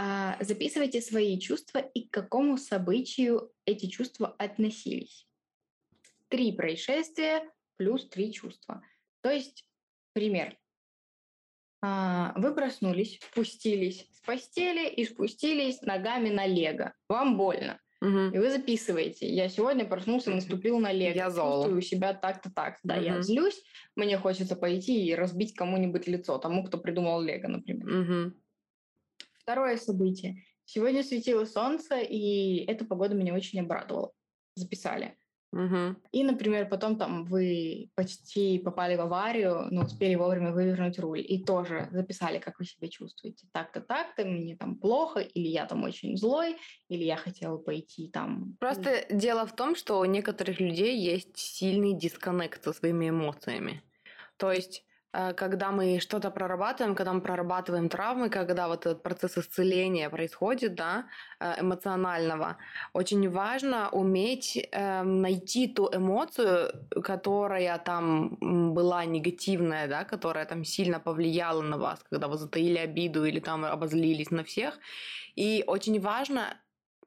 [0.00, 5.26] А, записывайте свои чувства и к какому событию эти чувства относились.
[6.28, 7.42] Три происшествия
[7.78, 8.80] плюс три чувства.
[9.22, 9.66] То есть,
[10.12, 10.56] пример.
[11.82, 16.94] А, Вы проснулись, спустились с постели и спустились ногами на лего.
[17.08, 17.80] Вам больно.
[18.00, 18.32] Мгм.
[18.32, 19.28] И вы записываете.
[19.28, 21.14] Я сегодня проснулся и наступил на лего.
[21.14, 21.62] Я зол.
[21.62, 22.78] Чувствую себя так-то так.
[22.84, 23.22] Да, я Мгм.
[23.22, 23.62] злюсь.
[23.96, 26.38] Мне хочется пойти и разбить кому-нибудь лицо.
[26.38, 27.86] Тому, кто придумал лего, например.
[27.88, 28.42] Мгм.
[29.40, 30.44] Второе событие.
[30.64, 34.12] Сегодня светило солнце, и эта погода меня очень обрадовала.
[34.54, 35.16] Записали.
[35.52, 35.96] Мгм.
[36.12, 41.24] И, например, потом там вы почти попали в аварию, но успели вовремя вывернуть руль.
[41.26, 43.46] И тоже записали, как вы себя чувствуете.
[43.52, 46.56] Так-то, так-то, мне там плохо, или я там очень злой,
[46.88, 48.56] или я хотела пойти там...
[48.60, 53.82] Просто дело в том, что у некоторых людей есть сильный дисконнект со своими эмоциями.
[54.36, 60.10] То есть, когда мы что-то прорабатываем, когда мы прорабатываем травмы, когда вот этот процесс исцеления
[60.10, 61.06] происходит, да,
[61.40, 62.56] э, эмоционального,
[62.92, 68.36] очень важно уметь э, найти ту эмоцию, которая там
[68.74, 73.64] была негативная, да, которая там сильно повлияла на вас, когда вы затаили обиду или там
[73.64, 74.78] обозлились на всех.
[75.36, 76.56] И очень важно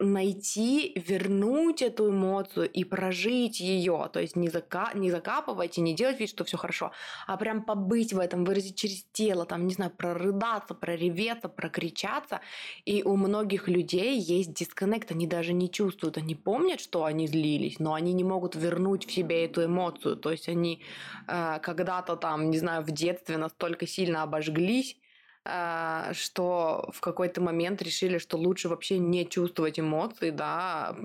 [0.02, 4.10] найти, вернуть эту эмоцию и прожить ее.
[4.12, 6.92] То есть не, зака- не закапывать и не делать вид, что все хорошо,
[7.28, 12.42] а прям побыть в этом, выразить через тело, там, не знаю, прорыдаться, прореветься, прокричаться.
[12.86, 17.80] И у многих людей есть дисконнект, они даже не чувствуют, они помнят, что они злились,
[17.80, 20.18] но они не могут вернуть в себе эту эмоцию.
[20.18, 20.82] То есть они
[21.28, 24.98] э, когда-то там, не знаю, в детстве настолько сильно обожглись,
[25.44, 30.96] что в какой-то момент решили, что лучше вообще не чувствовать эмоции, да,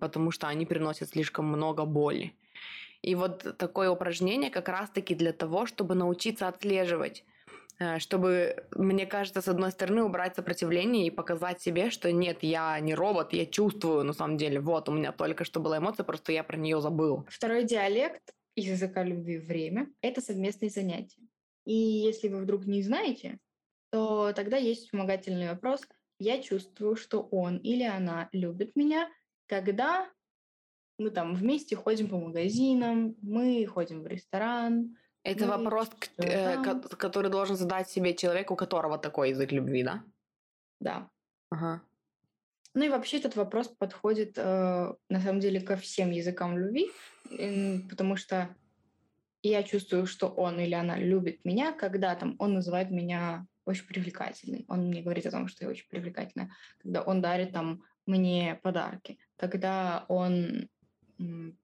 [0.00, 2.34] потому что они приносят слишком много боли.
[3.02, 7.24] И вот такое упражнение как раз-таки для того, чтобы научиться отслеживать,
[7.78, 12.78] э, чтобы, мне кажется, с одной стороны убрать сопротивление и показать себе, что нет, я
[12.80, 16.32] не робот, я чувствую на самом деле, вот у меня только что была эмоция, просто
[16.32, 17.26] я про нее забыл.
[17.30, 21.22] Второй диалект языка любви время— это совместные занятия.
[21.64, 23.38] И если вы вдруг не знаете,
[23.90, 25.86] то тогда есть вспомогательный вопрос.
[26.18, 29.08] Я чувствую, что он или она любит меня,
[29.46, 30.08] когда
[30.98, 34.96] мы там вместе ходим по магазинам, мы ходим в ресторан.
[35.22, 40.04] Это вопрос, к- э, который должен задать себе человек, у которого такой язык любви, да?
[40.80, 41.10] Да.
[41.50, 41.82] Ага.
[42.74, 46.90] Ну и вообще этот вопрос подходит э, на самом деле ко всем языкам любви,
[47.30, 48.54] м, потому что
[49.42, 54.64] я чувствую, что он или она любит меня, когда там он называет меня очень привлекательной.
[54.68, 56.50] Он мне говорит о том, что я очень привлекательная.
[56.78, 59.18] Когда он дарит там мне подарки.
[59.36, 60.68] Когда он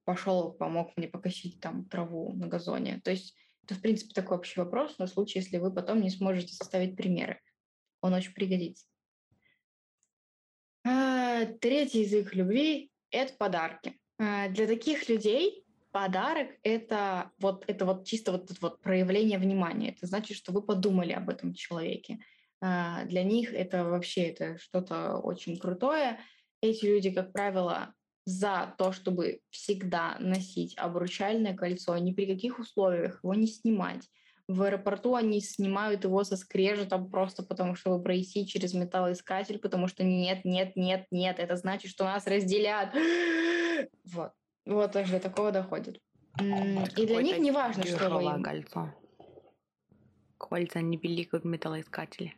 [0.04, 3.00] пошел, помог мне покосить там траву на газоне.
[3.02, 6.54] То есть это, в принципе, такой общий вопрос на случай, если вы потом не сможете
[6.54, 7.40] составить примеры.
[8.00, 8.86] Он очень пригодится.
[10.84, 13.98] А, Третий язык любви— это подарки.
[14.18, 19.90] А, Для таких людей подарок— это вот, это вот чисто вот, это вот проявление внимания.
[19.90, 22.18] Это значит, что вы подумали об этом человеке.
[22.60, 26.18] А, Для них это вообще это что-то очень крутое.
[26.60, 27.94] Эти люди, как правило,
[28.24, 34.08] за то, чтобы всегда носить обручальное кольцо, ни при каких условиях его не снимать.
[34.48, 40.04] В аэропорту они снимают его со скрежетом просто потому, чтобы пройти через металлоискатель, потому что
[40.04, 42.94] нет, нет, нет, нет, это значит, что нас разделят.
[44.04, 44.32] Вот.
[44.66, 45.98] Вот даже до такого доходит.
[46.40, 48.42] И для них не важно, что вы им.
[48.42, 48.92] кольцо.
[50.38, 52.34] Кольца не пиликают металлоискатели,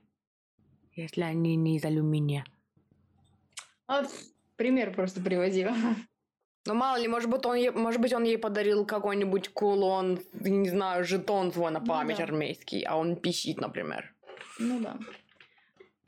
[0.92, 2.44] если они не из алюминия.
[3.88, 4.04] А,
[4.56, 5.72] пример просто приводила.
[6.66, 10.68] Ну, мало ли, может быть, он, ей- может быть, он ей подарил какой-нибудь кулон, не
[10.68, 12.24] знаю, жетон свой на Ну память да.
[12.24, 14.14] армейский, а он пищит, например.
[14.58, 14.98] Ну да.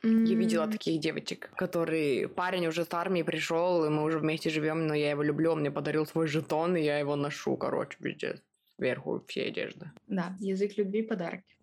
[0.03, 2.29] Я видела таких девочек, которые...
[2.29, 5.61] Парень уже с армии пришел, и мы уже вместе живем, но я его люблю, он
[5.61, 8.41] мне подарил свой жетон, и я его ношу, короче, везде,
[8.77, 9.91] сверху всей одежды.
[10.07, 11.57] Да, язык любви подарки.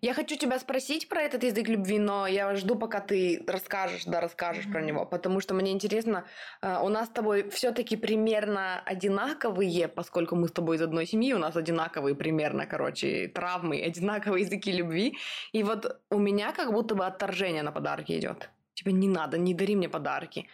[0.00, 4.20] Я хочу тебя спросить про этот язык любви, но я жду, пока ты расскажешь, да,
[4.20, 4.86] расскажешь про Мгм.
[4.88, 6.24] него, потому что мне интересно,
[6.62, 11.32] э, у нас с тобой все-таки примерно одинаковые, поскольку мы с тобой из одной семьи,
[11.34, 15.16] у нас одинаковые примерно, короче, травмы, одинаковые языки любви,
[15.52, 18.50] и вот у меня как будто бы отторжение на подарки идет.
[18.74, 20.48] Типа не надо, не дари мне подарки.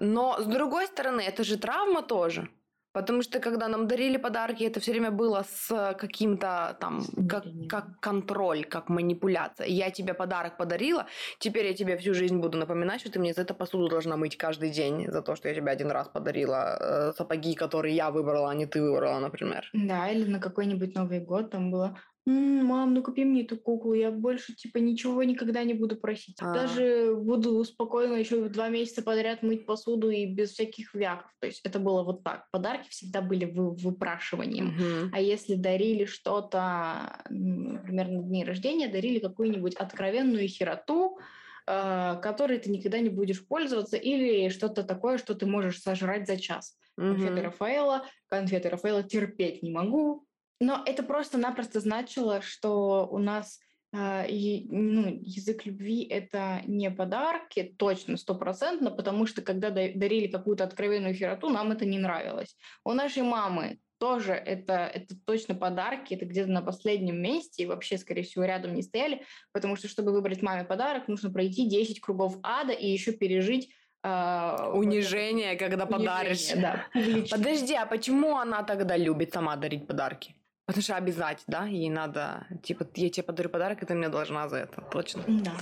[0.00, 2.48] Но с другой стороны, это же травма тоже.
[2.92, 8.00] Потому что когда нам дарили подарки, это все время было с каким-то там, как, как
[8.00, 9.66] контроль, как манипуляция.
[9.66, 11.06] Я тебе подарок подарила,
[11.38, 14.36] теперь я тебе всю жизнь буду напоминать, что ты мне за это посуду должна мыть
[14.36, 18.50] каждый день, за то, что я тебе один раз подарила э, сапоги, которые я выбрала,
[18.50, 19.68] а не ты выбрала, например.
[19.72, 21.96] Да, или на какой-нибудь Новый год там было
[22.26, 26.36] «М, мам, ну купи мне эту куклу, я больше типа ничего никогда не буду просить.
[26.40, 26.52] А.
[26.52, 31.30] Даже буду спокойно еще два месяца подряд мыть посуду и без всяких вяков.
[31.40, 32.44] То есть это было вот так.
[32.52, 34.66] Подарки всегда были вы- выпрашиванием.
[34.66, 35.10] Мгм.
[35.14, 41.18] А если дарили что-то, м, например, на дни рождения, дарили какую-нибудь откровенную хероту,
[41.66, 46.36] э, которой ты никогда не будешь пользоваться, или что-то такое, что ты можешь сожрать за
[46.36, 46.76] час.
[46.96, 47.44] Конфеты Мгм.
[47.46, 50.26] Рафаэла, конфеты Рафаэла терпеть не могу.
[50.60, 53.60] Но это просто-напросто значило, что у нас
[53.92, 60.28] э, и- ну, язык любви— это не подарки, точно, стопроцентно, потому что когда да- дарили
[60.28, 62.56] какую-то откровенную хероту, нам это не нравилось.
[62.84, 67.98] У нашей мамы тоже это, это точно подарки, это где-то на последнем месте, и вообще,
[67.98, 72.36] скорее всего, рядом не стояли, потому что, чтобы выбрать маме подарок, нужно пройти 10 кругов
[72.44, 73.70] ада и еще пережить
[74.04, 76.52] э, вот это Унижение, когда подаришь.
[76.52, 77.36] унижение, Да.
[77.36, 80.36] Подожди, а почему она тогда любит сама дарить подарки?
[80.70, 81.66] Потому что обязать, да?
[81.66, 85.24] Ей надо, типа, я тебе подарю подарок, и ты мне должна за это, точно?
[85.26, 85.56] Да.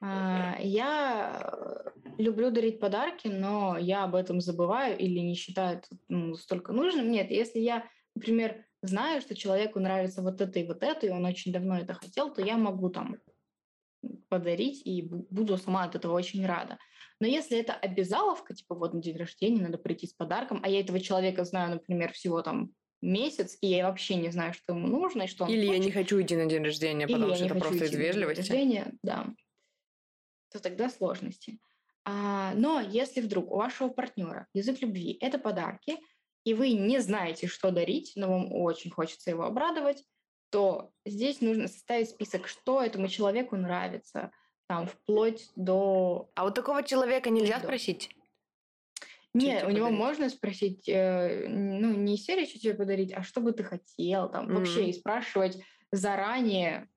[0.00, 1.52] А, Я
[2.18, 7.10] люблю дарить подарки, но я об этом забываю или не считаю ну, столько нужным.
[7.10, 11.24] Нет, если я, например, знаю, что человеку нравится вот это и вот это, и он
[11.24, 13.16] очень давно это хотел, то я могу там
[14.28, 16.78] подарить и бу- буду сама от этого очень рада.
[17.18, 20.78] Но если это обязаловка, типа вот на день рождения надо прийти с подарком, а я
[20.78, 22.70] этого человека знаю, например, всего там
[23.02, 25.84] месяц, и я вообще не знаю, что ему нужно и что он Или я хочет,
[25.84, 28.00] не хочу идти на день рождения, или потому я что это просто из на день
[28.00, 28.40] вежливости.
[28.40, 29.26] рождения, да,
[30.50, 31.58] то тогда сложности.
[32.04, 35.98] А, но если вдруг у вашего партнера язык любви– это подарки,
[36.44, 40.04] и вы не знаете, что дарить, но вам очень хочется его обрадовать,
[40.50, 44.30] то здесь нужно составить список, что этому человеку нравится,
[44.66, 46.30] там, вплоть до...
[46.34, 47.64] А вот такого человека нельзя Да.
[47.64, 48.10] спросить?
[49.34, 49.98] Не, тебе у него подарить?
[49.98, 54.30] можно спросить, э, ну, не из серии, что тебе подарить, а что бы ты хотел,
[54.30, 55.58] там, вообще, и спрашивать
[55.90, 56.88] заранее.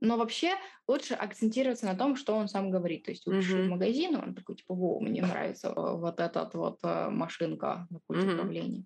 [0.00, 0.54] Но вообще
[0.88, 3.04] лучше акцентироваться на том, что он сам говорит.
[3.04, 3.70] То есть вы пришли в Мгм.
[3.70, 8.26] магазин, он такой, типа, во, мне нравится э, вот этот вот э, машинка на пульте
[8.26, 8.34] Мгм.
[8.34, 8.84] управления.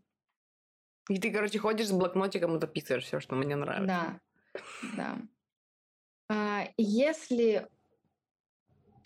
[1.09, 3.87] И ты, короче, ходишь с блокнотиком и записываешь все, что мне нравится.
[3.87, 4.21] Да,
[4.97, 5.19] да.
[6.29, 7.69] А, Если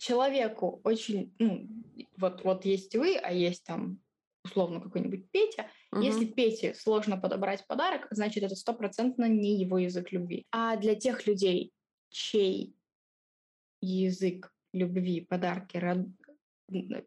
[0.01, 1.67] человеку очень, ну,
[2.17, 3.99] вот, вот есть вы, а есть там
[4.43, 6.01] условно какой-нибудь Петя, Мгм.
[6.01, 10.45] Если Пете сложно подобрать подарок, значит, это стопроцентно не его язык любви.
[10.51, 11.73] А для тех людей,
[12.09, 12.73] чей
[13.81, 16.07] язык любви, подарки, род-
[16.71, 17.05] н-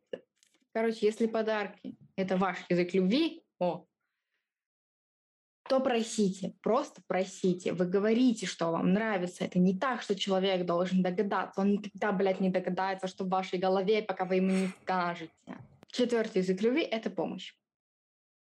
[0.73, 3.87] короче, если подарки— это ваш язык любви, о,
[5.69, 7.73] то просите, просто просите.
[7.73, 9.45] Вы говорите, что вам нравится.
[9.45, 11.63] Это не так, что человек должен догадаться.
[11.63, 15.33] Он никогда, блядь, не догадается, что в вашей голове, пока вы ему не скажете.
[15.89, 17.55] Четвертый язык любви— это помощь.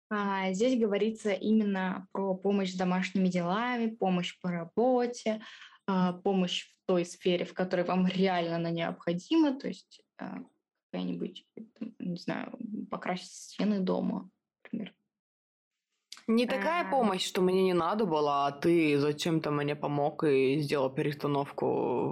[0.09, 5.41] А, Здесь говорится именно про помощь с домашними делами, помощь по работе,
[5.85, 10.39] а, помощь в той сфере, в которой вам реально она необходима, то есть а,
[10.91, 11.45] какая-нибудь,
[11.99, 12.57] не знаю,
[12.89, 14.29] покрасить стены дома,
[14.63, 14.93] например.
[16.27, 16.89] Не такая А.
[16.89, 21.65] помощь, что мне не надо было, а ты зачем-то мне помог и сделал перестановку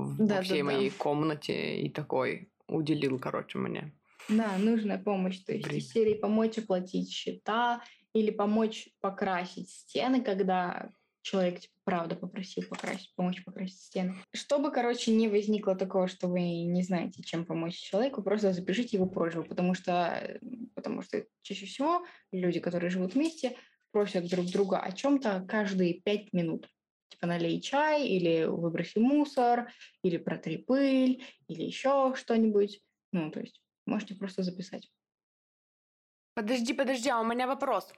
[0.04, 0.42] во Да-да-да.
[0.42, 3.94] всей моей комнате и такой уделил, короче, мне.
[4.30, 5.80] Да, нужная помощь, то есть Блин.
[5.80, 7.82] из серии помочь оплатить счета
[8.14, 10.92] или помочь покрасить стены, когда
[11.22, 14.16] человек типа, правда попросил покрасить, помочь покрасить стены.
[14.34, 19.06] Чтобы, короче, не возникло такого, что вы не знаете, чем помочь человеку, просто запишите его
[19.06, 19.92] просьбу, потому что,
[20.22, 20.40] э,
[20.76, 23.56] потому что чаще всего люди, которые живут вместе,
[23.92, 26.68] просят друг друга о чем-то каждые пять минут.
[27.10, 29.72] Типа налей чай, или выброси мусор,
[30.04, 32.82] или протри пыль, или еще что-нибудь.
[33.12, 34.90] Ну, то есть можете просто записать.
[36.34, 37.92] Подожди, подожди, а у меня вопрос.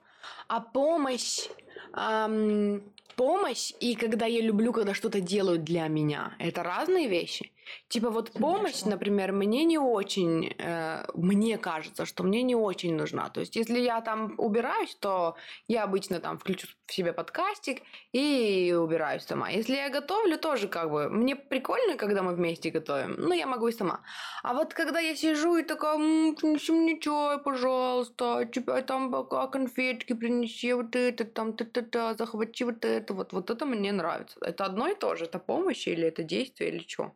[0.48, 1.48] А помощь,
[1.94, 2.82] ам,
[3.16, 7.52] помощь и когда я люблю, когда что-то делают для меня, это разные вещи?
[7.88, 8.91] Типа вот помощь, Конечно.
[8.91, 13.30] например, мне не очень, э, мне кажется, что мне не очень нужна.
[13.30, 15.36] То есть если я там убираюсь, то
[15.70, 17.82] я обычно там включу в себе подкастик
[18.12, 19.50] и убираюсь сама.
[19.50, 23.70] Если я готовлю, тоже как бы, мне прикольно, когда мы вместе готовим, ну я могу
[23.70, 24.02] и сама.
[24.44, 29.48] А вот когда я сижу и такая, «М, принеси мне чай, пожалуйста, тебя там пока
[29.48, 31.54] конфетки принеси, вот это там,
[31.84, 34.38] та-та-та, захвати вот это, вот, вот это мне нравится.
[34.42, 37.12] Это одно и то же, это помощь или это действие или что?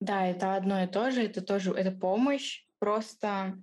[0.00, 3.62] Да, это одно и то же, это тоже это помощь, просто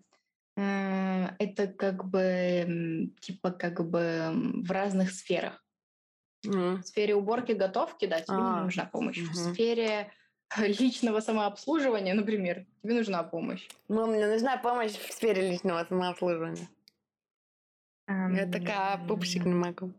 [0.58, 4.32] м, это как бы типа как бы
[4.66, 5.64] в разных сферах.
[6.80, 9.30] В сфере уборки, готовки, да, тебе не А, нужна помощь.
[9.30, 9.36] В мгм.
[9.36, 10.12] сфере
[10.58, 13.68] личного самообслуживания, например, тебе нужна помощь.
[13.88, 16.70] Ну, мне нужна помощь в сфере личного самообслуживания.
[18.28, 19.94] Я такая пупсик не могу.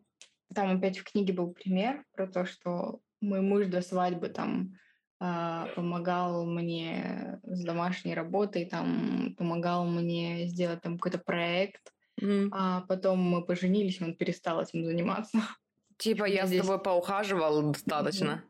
[0.55, 4.75] Там опять в книге был пример про то, что мой муж до свадьбы там
[5.19, 12.51] а, помогал мне с домашней работой, там помогал мне сделать там какой-то проект, Мгм.
[12.53, 15.39] а потом мы поженились, он перестал этим заниматься.
[15.99, 18.45] Типа я с здесь- тобой поухаживал достаточно.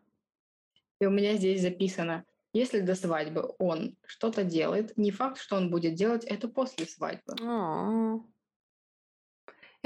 [1.01, 5.71] И у меня здесь записано, если до свадьбы он что-то делает, не факт, что он
[5.71, 7.35] будет делать это после свадьбы.
[7.43, 8.15] А.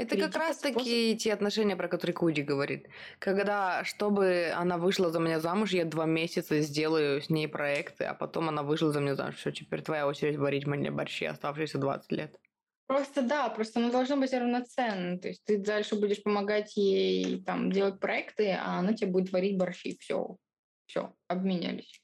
[0.01, 2.87] Это как Перейти раз по способу- таки те отношения, про которые Куди говорит.
[3.19, 8.13] Когда, чтобы она вышла за меня замуж, я два месяца сделаю с ней проекты, а
[8.13, 9.35] потом она вышла за меня замуж.
[9.35, 12.39] Все, теперь твоя очередь варить мне борщи оставшиеся 20 лет.
[12.87, 15.17] Просто да, просто оно должно быть равноценно.
[15.17, 19.57] То есть ты дальше будешь помогать ей там делать проекты, а она тебе будет варить
[19.57, 19.97] борщи.
[19.99, 20.35] Все,
[20.87, 22.01] все, обменялись.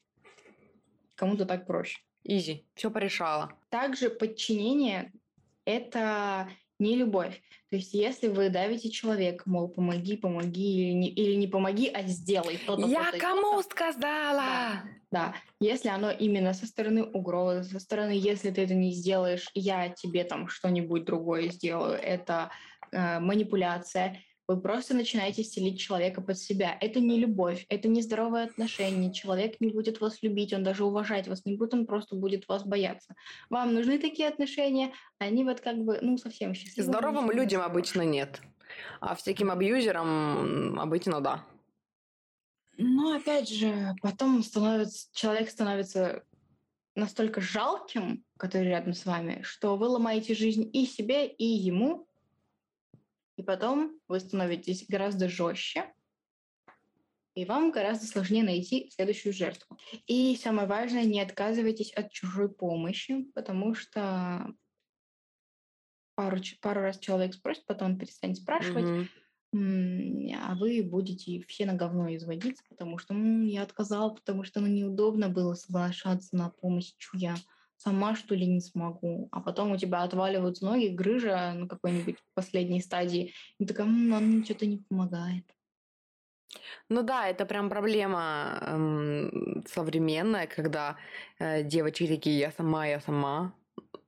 [1.14, 1.98] Кому-то так проще.
[2.24, 2.66] Изи.
[2.74, 3.52] Все порешала.
[3.70, 5.12] Также подчинение–
[5.64, 7.42] это не любовь.
[7.70, 12.02] То есть если вы давите человека, мол, помоги, помоги, или не, или не помоги, а
[12.04, 13.62] сделай то-то, Я то-то кому то-то.
[13.70, 14.82] сказала?
[15.10, 19.88] Да, если оно именно со стороны угрозы, со стороны, если ты это не сделаешь, я
[19.90, 22.50] тебе там что-нибудь другое сделаю, это
[22.90, 24.22] э, манипуляция.
[24.48, 26.74] Вы просто начинаете стелить человека под себя.
[26.80, 29.12] Это не любовь, это не здоровое отношение.
[29.12, 32.64] Человек не будет вас любить, он даже уважать вас не будет, он просто будет вас
[32.64, 33.14] бояться.
[33.50, 36.88] Вам нужны такие отношения, они вот как бы, ну, совсем счастливы.
[36.88, 38.40] Здоровым людям обычно нет.
[39.00, 41.44] А всяким абьюзерам обычно да.
[42.78, 46.24] Но опять же, потом становится, человек становится
[46.94, 52.07] настолько жалким, который рядом с вами, что вы ломаете жизнь и себе, и ему,
[53.38, 55.94] и потом вы становитесь гораздо жестче,
[57.34, 59.78] и вам гораздо сложнее найти следующую жертву.
[60.06, 64.54] И самое важное, не отказывайтесь от чужой помощи, потому что
[66.14, 68.92] пару, пару раз человек спросит, потом он перестанет спрашивать.
[69.54, 74.60] М, а вы будете все на говно изводиться, потому что «М, я отказал, потому что
[74.60, 77.44] ну, неудобно было соглашаться на помощь, чу я
[77.78, 82.80] сама что ли не смогу, а потом у тебя отваливаются ноги, грыжа на какой-нибудь последней
[82.82, 85.44] стадии, и ты такая, «М, а мне что-то не помогает.
[86.88, 90.96] Ну да, это прям проблема эм, современная, когда
[91.38, 93.54] э, девочки такие, я сама, я сама.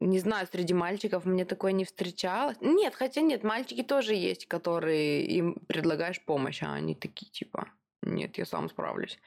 [0.00, 2.56] Не знаю, среди мальчиков мне такое не встречалось.
[2.60, 7.68] Нет, хотя нет, мальчики тоже есть, которые им предлагаешь помощь, а они такие типа,
[8.02, 9.18] нет, я сам справлюсь.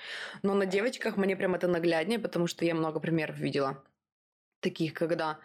[0.41, 3.83] Но на девочках мне прям это нагляднее, потому что я много примеров видела
[4.64, 5.38] таких, когда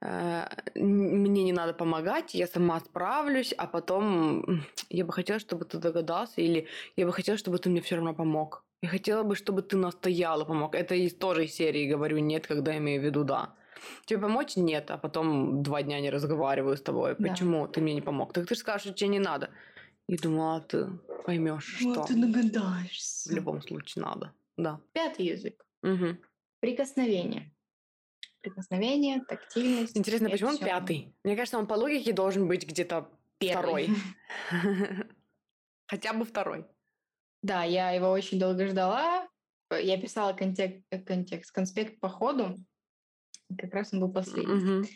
[0.00, 5.78] э, мне не надо помогать, я сама справлюсь, а потом я бы хотела, чтобы ты
[5.78, 8.64] догадался, или я бы хотела, чтобы ты мне все равно помог.
[8.82, 10.74] Я хотела бы, чтобы ты настояла помог.
[10.74, 13.54] Это из тоже из серии говорю нет, когда имею в виду да.
[14.04, 14.56] Тебе помочь?
[14.56, 17.16] Нет, а потом два дня не разговариваю с тобой.
[17.18, 17.28] Да.
[17.28, 18.32] Почему ты мне не помог?
[18.32, 19.50] Так ты же скажешь, что тебе не надо.
[20.08, 20.86] И думала, ты
[21.24, 23.30] поймешь, что Вот ты догадаешься.
[23.30, 24.32] в любом случае надо.
[24.56, 24.80] Да.
[24.92, 25.64] Пятый язык.
[25.82, 26.18] Мгм.
[26.60, 27.52] Прикосновение.
[28.46, 29.96] Прикосновение, тактильность.
[29.96, 30.66] Интересно, почему он всё.
[30.66, 31.12] пятый?
[31.24, 33.88] Мне кажется, он по логике должен быть где-то Первый.
[33.88, 33.96] второй.
[35.88, 36.64] Хотя бы второй.
[37.42, 39.28] Да, я его очень долго ждала.
[39.70, 42.56] Э, Я писала контекст, контекст конспект по ходу.
[43.58, 44.54] Как раз он был последний.
[44.54, 44.86] Мгм.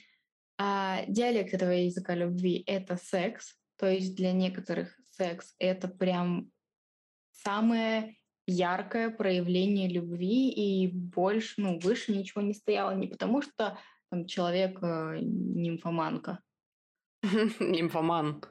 [0.59, 3.57] А диалект этого языка любви— это секс.
[3.79, 6.53] То есть для некоторых секс— это прям
[7.33, 8.17] самое
[8.51, 12.95] яркое проявление любви, и больше, ну, выше ничего не стояло.
[12.95, 13.79] Не потому что
[14.11, 16.41] там человек э, нимфоманка.
[17.23, 18.43] Нимфоман.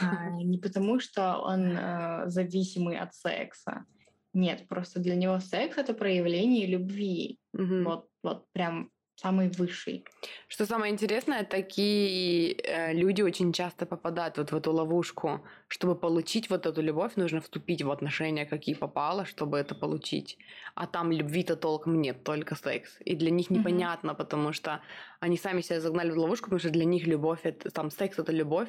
[0.00, 3.84] А, не потому, что он э, зависимый от секса.
[4.32, 7.38] Нет, просто для него секс это проявление любви.
[7.52, 10.04] Вот, вот прям самый высший.
[10.48, 15.40] Что самое интересное, такие э, люди очень часто попадают вот в эту ловушку.
[15.68, 20.38] Чтобы получить вот эту любовь, нужно вступить в отношения, какие попало, чтобы это получить.
[20.74, 22.98] А там любви-то толком нет, только секс.
[23.04, 24.80] И для них непонятно, потому что
[25.20, 28.32] они сами себя загнали в ловушку, потому что для них любовь это там секс это
[28.32, 28.68] любовь.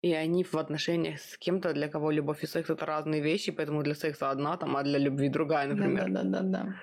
[0.00, 3.82] И они в отношениях с кем-то, для кого любовь и секс это разные вещи, поэтому
[3.82, 6.10] для секса одна, там, а для любви другая, например.
[6.10, 6.74] Да-да-да-да-да.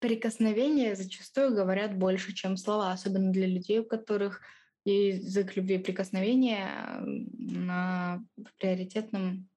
[0.00, 4.40] Прикосновения зачастую говорят больше, чем слова, особенно для людей, у которых
[4.84, 9.48] язык любви прикосновения на в приоритетном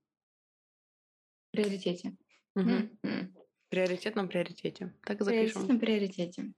[1.52, 2.16] приоритете.
[2.56, 2.90] В
[3.70, 4.94] приоритетном приоритете.
[5.06, 5.54] Так и запишем.
[5.54, 6.54] приоритетном приоритете.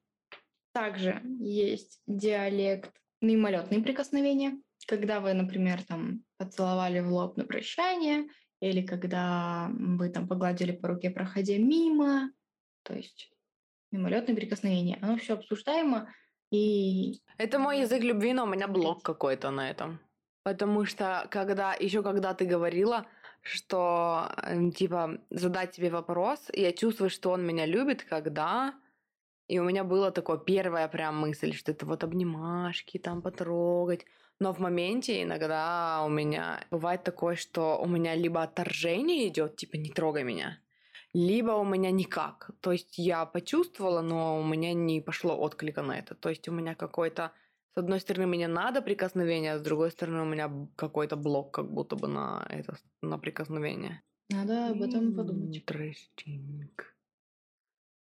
[0.72, 8.28] Также есть диалект мимолетные прикосновения, когда вы, например, там поцеловали в лоб на прощание,
[8.60, 12.32] или когда вы там погладили по руке, проходя мимо.
[12.84, 13.33] То есть
[13.94, 14.98] мимолетные прикосновения.
[15.02, 16.10] Оно все обсуждаемо,
[16.52, 20.00] и Это мой язык любви, но у меня блок какой-то на этом.
[20.44, 23.06] Потому что когда еще когда ты говорила,
[23.42, 28.74] что эм, типа задать тебе вопрос, я чувствую, что он меня любит, когда
[29.48, 34.06] и у меня была такая первая прям мысль, что это вот обнимашки, там потрогать.
[34.40, 39.78] Но в моменте иногда у меня бывает такое, что у меня либо отторжение идет, типа
[39.78, 40.60] не трогай меня,
[41.14, 42.52] либо у меня никак.
[42.60, 46.16] То есть я почувствовала, но у меня не пошло отклика на это.
[46.16, 47.32] То есть у меня какой-то,
[47.76, 51.72] с одной стороны, мне надо прикосновение, а с другой стороны, у меня какой-то блок как
[51.72, 54.02] будто бы на это, на прикосновение.
[54.30, 55.56] надо об этом подумать.
[55.56, 56.70] Interesting.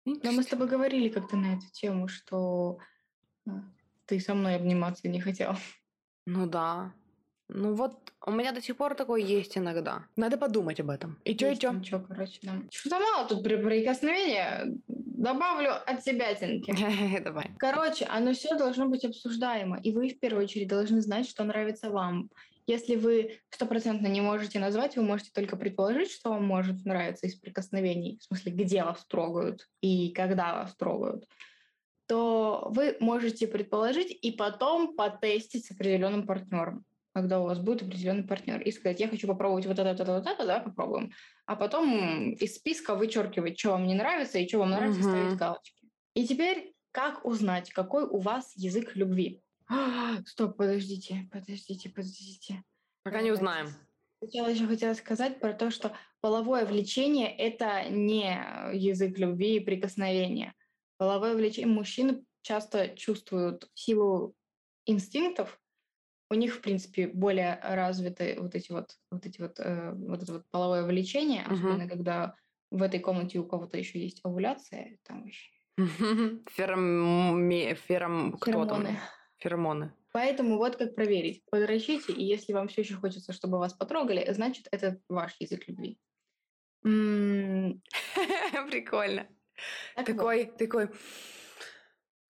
[0.04, 2.78] Но мы с тобой говорили как-то на эту тему, что
[3.48, 3.64] а,
[4.06, 5.56] ты со мной обниматься не хотел.
[6.26, 6.92] Ну да.
[7.48, 10.04] Ну вот, у меня до сих пор такое есть иногда.
[10.16, 11.18] Надо подумать об этом.
[11.24, 11.68] И чё, и чё?
[11.68, 12.54] там чё, короче, да.
[12.72, 14.66] Что-то мало тут при прикосновения.
[14.88, 16.74] Добавлю от себятинки.
[17.24, 17.50] Давай.
[17.58, 21.90] Короче, оно все должно быть обсуждаемо, и вы в первую очередь должны знать, что нравится
[21.90, 22.30] вам.
[22.66, 27.36] Если вы стопроцентно не можете назвать, вы можете только предположить, что вам может нравиться из
[27.36, 31.28] прикосновений, в смысле, где вас трогают и когда вас трогают,
[32.08, 36.84] то вы можете предположить и потом потестить с определенным партнером,
[37.16, 40.12] когда у вас будет определенный партнер, и сказать, я хочу попробовать вот это, вот это,
[40.12, 41.12] вот это, давай попробуем.
[41.46, 45.08] А потом из списка вычеркивать, что вам не нравится и что вам нравится, Мгм.
[45.08, 45.88] ставить галочки.
[46.12, 49.40] И теперь, как узнать, какой у вас язык любви?
[50.26, 52.62] Стоп, подождите, подождите, подождите.
[53.02, 53.68] Пока не узнаем.
[54.18, 58.38] Сначала еще хотела сказать про то, что половое влечение— это не
[58.74, 60.52] язык любви и прикосновения.
[60.98, 64.34] Половое влечение мужчины часто чувствуют силу
[64.84, 65.58] инстинктов.
[66.30, 70.32] У них, в принципе, более развиты вот эти вот, вот эти вот, э, вот это
[70.34, 71.54] вот половое влечение, Мгм.
[71.54, 72.34] особенно когда
[72.70, 77.74] в этой комнате у кого-то еще есть овуляция, там вообще Фероме...
[77.74, 78.32] Фером...
[78.38, 78.86] Кто там?
[79.38, 79.92] феромоны.
[80.12, 81.44] Поэтому вот как проверить.
[81.50, 85.98] Подращите, и если вам все еще хочется, чтобы вас потрогали, значит, это ваш язык любви.
[88.70, 89.26] Прикольно.
[89.94, 90.88] Такой, такой...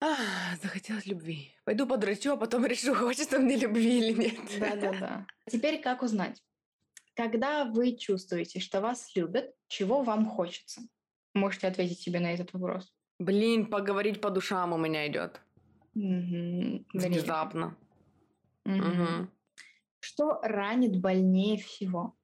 [0.07, 1.53] «А, захотелось любви.
[1.65, 4.61] Пойду подрачу, а потом решу, хочется мне любви или нет.
[4.61, 5.27] Да-да-да.
[5.51, 6.43] Теперь как узнать?
[7.15, 10.83] Когда вы чувствуете, что вас любят, чего вам хочется?
[11.35, 12.95] Можете ответить себе на этот вопрос.
[13.19, 15.41] Блин, поговорить по душам у меня идет.
[15.95, 16.85] Время.
[16.93, 17.77] Внезапно.
[18.65, 18.89] Мгм.
[18.89, 19.31] Мгм.
[20.01, 22.15] Что ранит больнее всего?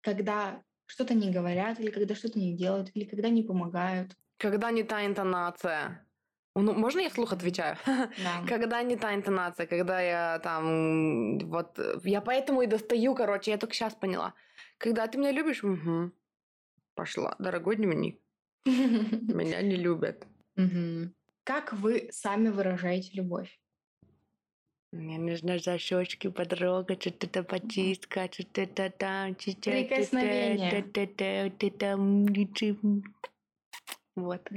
[0.00, 4.16] Когда что-то не говорят, или когда что-то не делают, или когда не помогают.
[4.38, 6.06] Когда не та интонация.
[6.54, 7.76] Ну, можно я вслух отвечаю?
[7.86, 8.44] Да.
[8.48, 13.58] Когда не та интонация, когда я там, вот, э, я поэтому и достаю, короче, я
[13.58, 14.34] только сейчас поняла.
[14.78, 16.12] Когда ты меня любишь, Мгм.
[16.94, 18.20] пошла, дорогой дневник,
[18.66, 20.26] меня не любят.
[21.44, 23.58] Как вы сами выражаете любовь?
[24.92, 30.70] Мне нужно за щечки потрогать, что-то потискать, что-то там, Прикосновение.
[34.16, 34.50] Вот.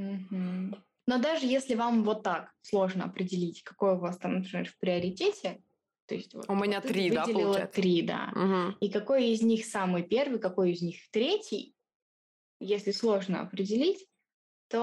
[1.08, 5.62] Но даже если вам вот так сложно определить, какой у вас там, например, в приоритете,
[6.08, 7.68] то есть вот У меня ты три, да, получается?
[7.68, 8.32] три, да.
[8.34, 8.78] Мгм.
[8.80, 11.76] И какой из них самый первый, какой из них третий,
[12.60, 14.08] если сложно определить,
[14.70, 14.80] то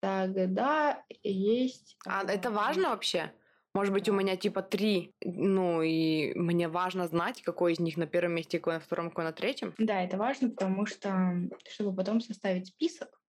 [0.00, 1.96] тогда есть...
[2.06, 3.32] А это важно вообще?
[3.74, 8.06] Может быть, у меня типа три, ну и мне важно знать, какой из них на
[8.06, 9.74] первом месте, какой на втором, какой на третьем.
[9.78, 11.34] Да, это важно, потому что,
[11.68, 13.20] чтобы потом составить список,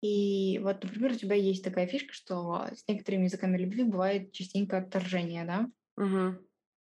[0.00, 4.78] И вот, например, у тебя есть такая фишка, что с некоторыми языками любви бывает частенько
[4.78, 5.70] отторжение, да?
[5.96, 6.48] Угу.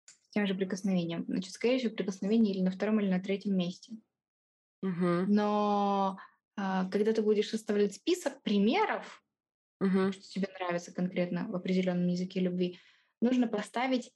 [0.06, 1.26] С тем же прикосновением.
[1.28, 3.97] Значит, скорее всего, прикосновение или на втором, или на третьем месте.
[4.84, 5.28] Угу.
[5.28, 6.18] Но
[6.56, 9.24] а, когда ты будешь составлять список примеров,
[9.82, 10.12] Угу.
[10.12, 12.80] что тебе нравится конкретно в определенном языке любви,
[13.22, 14.12] нужно поставить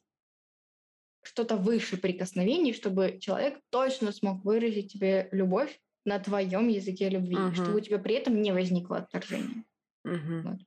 [1.24, 7.56] что-то выше прикосновений, чтобы человек точно смог выразить тебе любовь на твоем языке любви, Мгм.
[7.56, 9.66] чтобы у тебя при этом не возникло отторжения.
[10.04, 10.44] Угу.
[10.44, 10.60] Вот.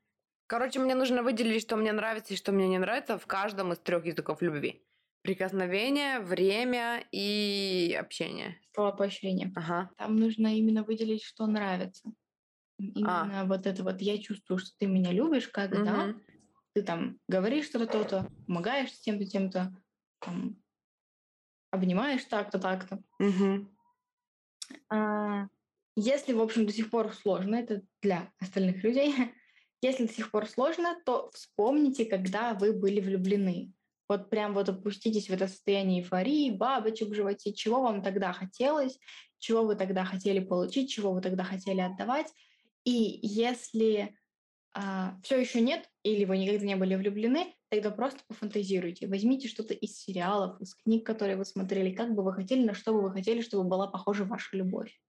[0.47, 3.79] Короче, мне нужно выделить, что мне нравится и что мне не нравится в каждом из
[3.81, 4.87] трех языков любви.
[5.23, 8.61] Прикосновение, время и общение.
[8.75, 9.55] Слова поощрения.
[9.55, 9.91] Ага.
[9.97, 12.13] Там нужно именно выделить, что нравится.
[13.03, 13.33] А.
[13.33, 16.21] Именно вот это вот я чувствую, что ты меня любишь, когда Мгм.
[16.75, 19.75] ты там говоришь что-то то-то, помогаешь с тем-то, тем-то,
[20.21, 20.63] там,
[21.71, 23.03] обнимаешь так-то, так-то.
[23.19, 23.69] Мгм.
[24.89, 25.47] А,
[25.97, 29.15] Если, в общем, до сих пор сложно, это для остальных людей,
[29.83, 33.73] если до сих пор сложно, то вспомните, когда вы были влюблены.
[34.09, 38.99] Вот прям вот опуститесь в это состояние эйфории, бабочек в животе, чего вам тогда хотелось,
[39.39, 42.33] чего вы тогда хотели получить, чего вы тогда хотели отдавать.
[42.85, 44.18] И если
[45.23, 49.07] все еще нет, или вы никогда не были влюблены, тогда просто пофантазируйте.
[49.09, 52.93] Возьмите что-то из сериалов, из книг, которые вы смотрели, как бы вы хотели, на что
[52.93, 55.01] бы вы хотели, чтобы была похожа ваша любовь.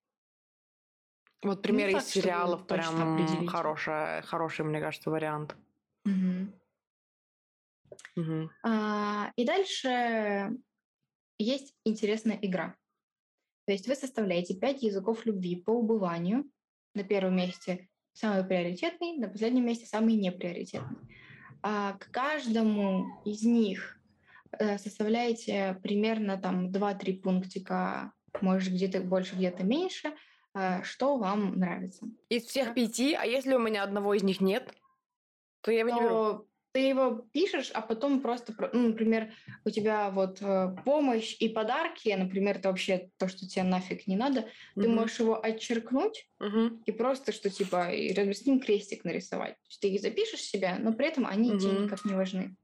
[1.44, 5.56] Вот пример из факт, что вы сериалов прям хорошая, хороший, мне кажется, вариант.
[6.06, 6.54] Мгм.
[8.16, 8.50] Мгм.
[8.64, 10.52] А, И дальше
[11.40, 12.78] есть интересная игра.
[13.68, 16.52] То есть вы составляете пять языков любви по убыванию.
[16.96, 17.89] На первом месте
[18.20, 20.98] самый приоритетный, на последнем месте самый неприоритетный.
[21.62, 23.98] А к каждому из них
[24.52, 30.14] э, составляете примерно там 2-3 пунктика, может где-то больше, где-то меньше,
[30.54, 32.06] э, что вам нравится.
[32.30, 34.74] Из всех пяти, а если у меня одного из них нет,
[35.62, 36.49] то я его не беру.
[36.72, 39.34] Ты его пишешь, а потом просто, про- ну, например,
[39.66, 44.16] у тебя вот э, помощь и подарки, например, это вообще то, что тебе нафиг не
[44.16, 44.96] надо, ты Мгм.
[44.96, 46.84] можешь его отчеркнуть Мгм.
[46.86, 49.56] и просто, что типа, и рядом с ним крестик нарисовать.
[49.56, 51.84] То есть ты их запишешь себя, но при этом они тебе Мгм.
[51.86, 52.56] никак не важны.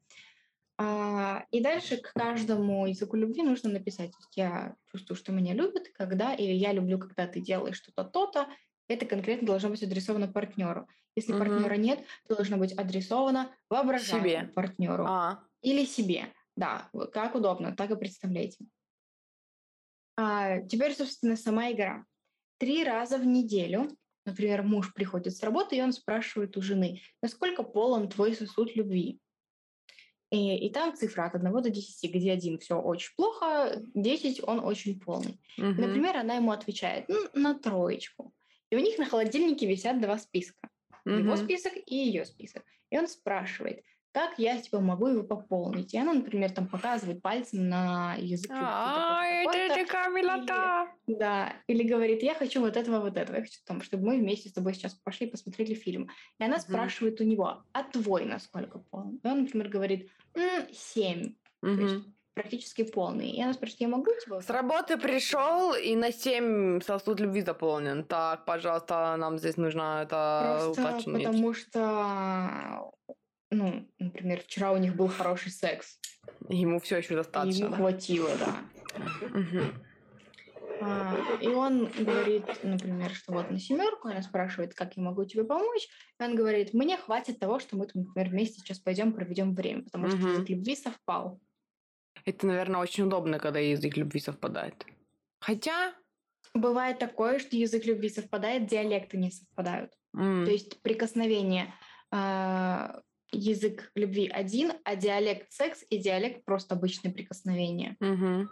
[0.77, 4.11] А, и дальше к каждому языку любви нужно написать.
[4.35, 8.47] Я чувствую, что меня любят, когда, или я люблю, когда ты делаешь что-то то-то.
[8.87, 10.87] Это конкретно должно быть адресовано партнеру.
[11.15, 11.39] Если Мгм.
[11.39, 14.53] партнера нет, то должно быть адресовано воображаемому Себе.
[14.53, 16.33] партнеру А, или себе.
[16.55, 18.65] Да, как удобно, так и представляйте.
[20.17, 22.05] А, теперь, собственно, сама игра.
[22.57, 23.89] Три раза в неделю,
[24.25, 29.19] например, муж приходит с работы, и он спрашивает у жены, насколько полон твой сосуд любви.
[30.31, 34.59] И, и там цифра от 1 до 10, где 1 все очень плохо, 10 он
[34.59, 35.39] очень полный.
[35.57, 35.81] И, мгм.
[35.81, 38.33] например, она ему отвечает «Ну, на троечку.
[38.75, 40.67] И у них на холодильнике висят два списка.
[41.05, 41.37] Его Мгм.
[41.37, 42.63] список и ее список.
[42.89, 45.93] И он спрашивает, как я типа могу его пополнить?
[45.93, 48.51] И она, например, там показывает пальцем на язык.
[48.51, 50.89] А, это такая милота.
[51.07, 53.37] Да, или говорит, я хочу вот этого, вот этого.
[53.37, 56.09] Я хочу, там, чтобы мы вместе с тобой сейчас пошли посмотрели фильм.
[56.37, 59.19] И она спрашивает у него, а твой насколько полный?
[59.23, 62.05] И он, например, говорит, «М, семь, то есть.
[62.35, 63.31] Практически полный.
[63.31, 64.41] И она спрашивает, я могу типа...
[64.41, 68.03] С работы пришел и на 7 сосуд любви заполнен.
[68.03, 71.25] Так, пожалуйста, нам здесь нужно это Просто уточнить.
[71.25, 72.91] потому что,
[73.49, 75.99] ну, например, вчера у них был хороший секс.
[76.49, 77.65] Ему все еще достаточно.
[77.65, 77.77] Ему да?
[77.77, 78.55] хватило, да.
[80.81, 85.45] А, и он говорит, например, что вот на семерку, она спрашивает, как я могу тебе
[85.45, 85.87] помочь.
[86.19, 90.09] И он говорит, мне хватит того, что мы, например, вместе сейчас пойдем проведем время, потому
[90.09, 91.39] что язык любви совпал.
[92.25, 94.85] Это, наверное, очень удобно, когда язык любви совпадает.
[95.39, 95.93] Хотя...
[96.53, 99.91] Бывает такое, что язык любви совпадает, диалекты не совпадают.
[100.15, 101.73] м, То есть прикосновение
[102.11, 103.01] а,
[103.31, 107.97] язык любви один, а диалект секс и диалект просто обычное прикосновение.
[107.99, 108.49] мгм.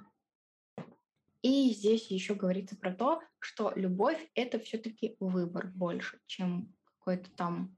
[1.44, 7.78] И здесь еще говорится про то, что любовь это все-таки выбор больше, чем какое-то там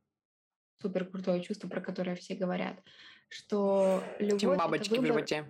[0.81, 2.79] супер крутое чувство, про которое все говорят.
[3.27, 5.45] Что любовь Чем это бабочки в выбор, животе.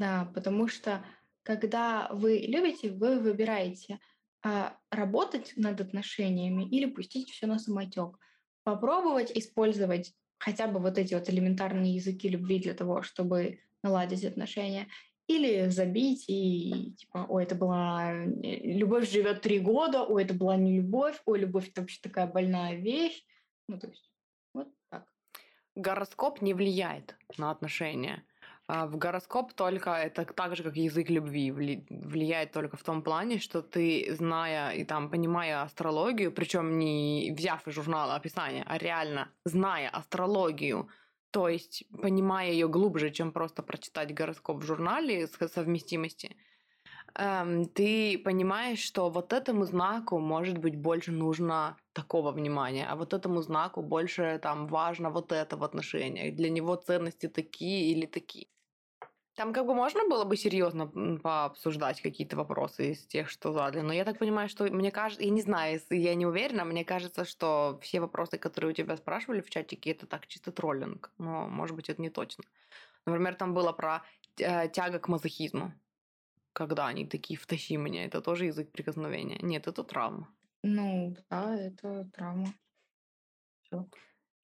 [0.00, 1.04] Да, потому что
[1.42, 4.00] когда вы любите, вы выбираете
[4.42, 8.18] а, работать над отношениями или пустить все на самотек.
[8.64, 14.88] Попробовать использовать хотя бы вот эти вот элементарные языки любви для того, чтобы наладить отношения,
[15.26, 20.56] или забить и типа, ой, это была э, любовь живет три года, ой, это была
[20.56, 23.22] не любовь, ой, любовь это вообще такая больная вещь.
[23.68, 24.10] Ну, то есть,
[24.54, 25.06] вот так.
[25.74, 28.24] Гороскоп не влияет на отношения.
[28.72, 33.40] А, в гороскоп только это так же, как язык любви, влияет только в том плане,
[33.40, 39.32] что ты, зная и там понимая астрологию, причем не взяв из журнала описание, а реально
[39.44, 40.88] зная астрологию,
[41.32, 46.36] то есть понимая ее глубже, чем просто прочитать гороскоп в журнале с совместимости,
[47.16, 53.14] эм, ты понимаешь, что вот этому знаку, может быть, больше нужно такого внимания, а вот
[53.14, 56.36] этому знаку больше там важно вот это в отношениях.
[56.36, 58.46] Для него ценности такие или такие.
[59.40, 60.86] Там как бы можно было бы серьезно
[61.22, 65.30] пообсуждать какие-то вопросы из тех, что задали, но я так понимаю, что мне кажется, я
[65.30, 69.48] не знаю, я не уверена, мне кажется, что все вопросы, которые у тебя спрашивали в
[69.48, 72.44] чатике, это так чисто троллинг, но может быть это не точно.
[73.06, 74.02] Например, там было про
[74.36, 75.72] тяга к мазохизму,
[76.52, 79.38] когда они такие «втащи меня», это тоже язык прикосновения.
[79.40, 80.28] Нет, это травма.
[80.62, 82.52] Ну, да, это травма.
[83.62, 83.88] Всё.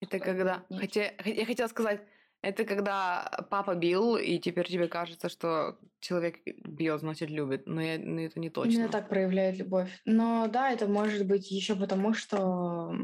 [0.01, 0.65] Это когда...
[0.71, 2.01] Хотя, я хотела сказать,
[2.47, 7.67] это когда папа бил, и теперь тебе кажется, что человек бьет, значит любит.
[7.67, 8.73] Но, я, но это не точно.
[8.73, 9.91] Именно так проявляет любовь.
[10.05, 12.95] Но да, это может быть еще потому, что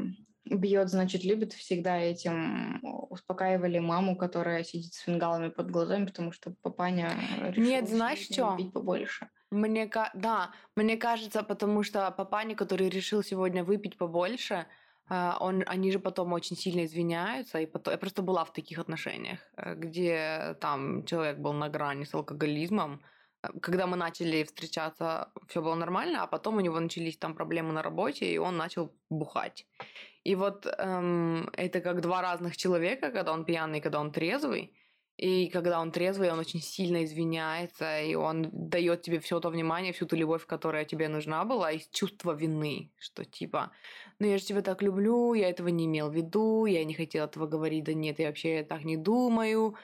[0.45, 1.51] бьет, значит любит.
[1.51, 2.79] Всегда этим
[3.09, 7.11] успокаивали маму, которая сидит с фингалами под глазами, потому что папаня
[7.49, 8.55] решил Нет, знаешь что?
[8.57, 9.29] бить побольше.
[9.51, 14.67] Мне, да, мне кажется, потому что папаня, который решил сегодня выпить побольше,
[15.09, 17.59] он, они же потом очень сильно извиняются.
[17.59, 22.05] И потом, я просто была в таких отношениях, э, где там человек был на грани
[22.05, 23.01] с алкоголизмом.
[23.43, 27.73] Э, когда мы начали встречаться, все было нормально, а потом у него начались там проблемы
[27.73, 29.65] на работе, и он начал бухать.
[30.23, 34.73] И вот эм, это как два разных человека, когда он пьяный, когда он трезвый.
[35.17, 39.93] И когда он трезвый, он очень сильно извиняется, и он дает тебе все то внимание,
[39.93, 43.71] всю ту любовь, которая тебе нужна была, из чувства вины, что типа,
[44.17, 47.25] ну я же тебя так люблю, я этого не имел в виду, я не хотел
[47.25, 49.75] этого говорить, да нет, я вообще так не думаю.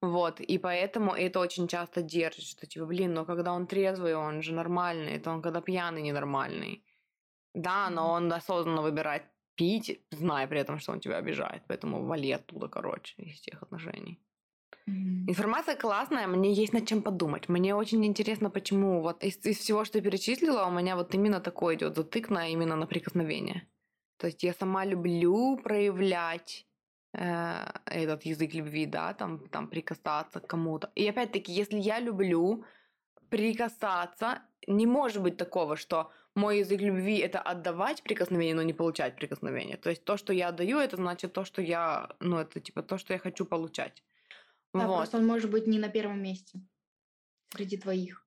[0.00, 4.42] Вот, и поэтому это очень часто держит, что типа, блин, но когда он трезвый, он
[4.42, 6.84] же нормальный, это он когда пьяный ненормальный.
[7.54, 9.24] Да, но он осознанно выбирает
[9.54, 14.20] пить, зная при этом, что он тебя обижает, поэтому вали оттуда, короче, из тех отношений.
[15.28, 17.48] Информация классная, мне есть над чем подумать.
[17.48, 21.74] Мне очень интересно, почему вот из, из всего, что перечислила, у меня вот именно такой
[21.74, 23.68] идет затык на именно на прикосновение.
[24.16, 26.66] То есть я сама люблю проявлять
[27.12, 30.90] э, этот язык любви, да, там, там прикасаться к кому-то.
[30.94, 32.64] И опять-таки, если я люблю
[33.28, 39.16] прикасаться, не может быть такого, что мой язык любви это отдавать прикосновение, но не получать
[39.16, 39.76] прикосновение.
[39.76, 42.98] То есть то, что я отдаю, это значит то, что я, ну, это типа то,
[42.98, 44.02] что я хочу получать.
[44.74, 44.96] Да, вот.
[44.96, 46.60] просто он может быть не на первом месте
[47.50, 48.24] среди твоих.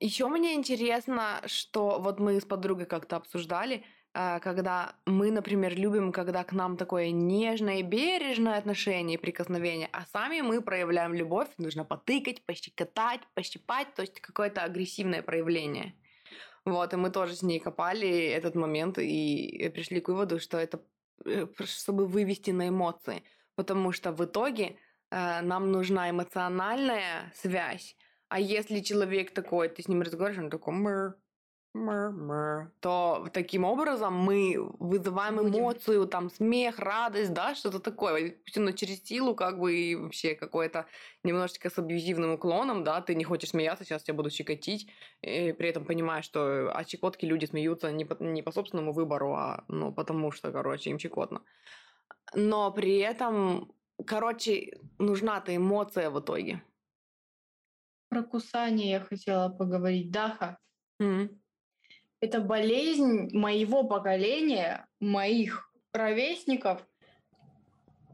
[0.00, 6.12] Еще мне интересно, что вот мы с подругой как-то обсуждали, а, когда мы, например, любим,
[6.12, 11.48] когда к нам такое нежное и бережное отношение и прикосновение, а сами мы проявляем любовь,
[11.58, 15.94] нужно потыкать, пощекотать, пощипать, то есть какое-то агрессивное проявление.
[16.64, 20.80] Вот, и мы тоже с ней копали этот момент и пришли к выводу, что это
[21.24, 23.22] э, чтобы вывести на эмоции.
[23.54, 24.83] Потому что в итоге Э,
[25.42, 27.96] нам нужна эмоциональная связь,
[28.28, 31.14] а если человек такой, ты с ним разговариваешь, он такой мэр,
[31.72, 35.50] мэр, мэр, то таким образом мы вызываем Будем.
[35.50, 38.36] эмоцию, там смех, радость, да, что-то такое.
[38.44, 40.86] Пусть оно через силу, как бы и вообще какое-то
[41.22, 44.90] немножечко с абьюзивным уклоном, да, ты не хочешь смеяться, сейчас тебя буду щекотить,
[45.22, 49.34] и при этом понимаешь, что от щекотки люди смеются не по, не по собственному выбору,
[49.34, 51.42] а ну, потому что, короче, им щекотно.
[52.34, 53.72] Но при этом
[54.06, 56.62] Короче, нужна-то эмоция в итоге.
[58.08, 60.10] Про кусание я хотела поговорить.
[60.10, 60.58] Даха.
[61.00, 61.36] Mm.
[62.20, 66.86] Это болезнь моего поколения, моих ровесников.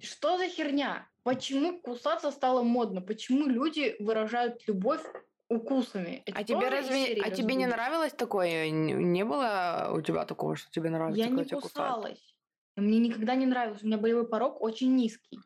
[0.01, 1.09] Что за херня?
[1.23, 3.03] Почему кусаться стало модно?
[3.03, 5.03] Почему люди выражают любовь
[5.49, 6.23] укусами?
[6.25, 8.71] Это а тебе разве, а тебе не нравилось такое?
[8.71, 11.23] Не было у тебя такого, что тебе нравится?
[11.23, 12.35] Я не кусалась.
[12.77, 13.83] Мне никогда не нравилось.
[13.83, 15.41] У меня болевой порог очень низкий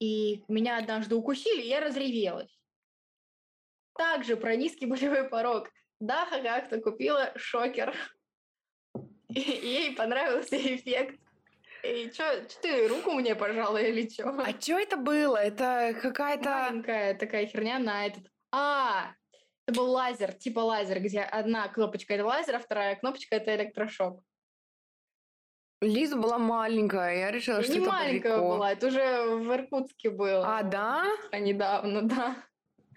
[0.00, 2.58] и меня однажды укусили, я разревелась.
[3.96, 5.70] Также про низкий болевой порог.
[6.00, 7.94] Даха как-то купила шокер.
[9.28, 11.18] И ей понравился эффект.
[11.82, 14.30] И что, ты руку мне пожала или что?
[14.30, 15.36] А что это было?
[15.36, 16.50] Это какая-то...
[16.50, 18.24] Маленькая такая херня на этот...
[18.50, 19.12] А,
[19.66, 24.22] это был лазер, типа лазер, где одна кнопочка это лазер, а вторая кнопочка это электрошок.
[25.80, 28.48] Лиза была маленькая, я решила, я что не это маленькая далеко.
[28.48, 30.58] была, это уже в Иркутске было.
[30.58, 31.04] А, да?
[31.30, 32.36] А недавно, да.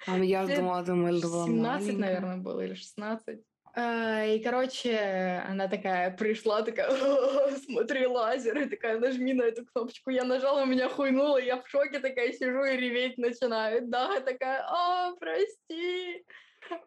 [0.08, 2.02] А я думала, думаю, это была 17, маленькая.
[2.02, 3.40] наверное, было, или 16.
[3.74, 9.64] А, и, короче, она такая пришла, такая, «О, смотри, лазер, и такая, нажми на эту
[9.66, 10.10] кнопочку.
[10.10, 13.88] Я нажала, у меня хуйнуло, я в шоке такая сижу и реветь начинаю.
[13.88, 16.26] Да, такая, о, прости.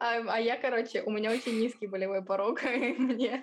[0.00, 3.42] А, а я, короче, у меня очень низкий болевой порог, и мне...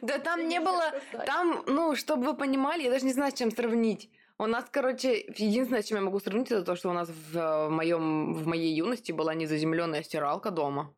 [0.00, 0.92] Да там не было...
[1.26, 4.10] Там, ну, чтобы вы понимали, я даже не знаю, с чем сравнить.
[4.38, 7.68] У нас, короче, единственное, с чем я могу сравнить, это то, что у нас в
[7.68, 10.94] моем, в моей юности была незаземленная стиралка дома.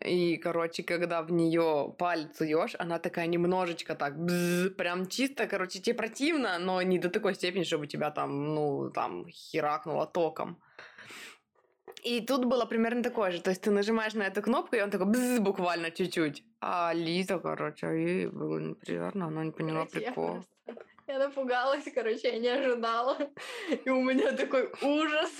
[0.00, 5.80] И, короче, когда в нее палец суешь, она такая немножечко так, бзз, прям чисто, короче,
[5.80, 10.58] тебе противно, но не до такой степени, чтобы тебя там, ну, там, херакнуло током.
[12.02, 13.40] И тут было примерно такое же.
[13.40, 16.42] То есть ты нажимаешь на эту кнопку, и он такой бзз, буквально чуть-чуть.
[16.60, 20.32] А Лиза, короче, ей было неприятно, она не поняла Короче, я прикол.
[20.32, 23.16] просто- Я напугалась, короче, я не ожидала.
[23.84, 25.30] И у меня такой ужас.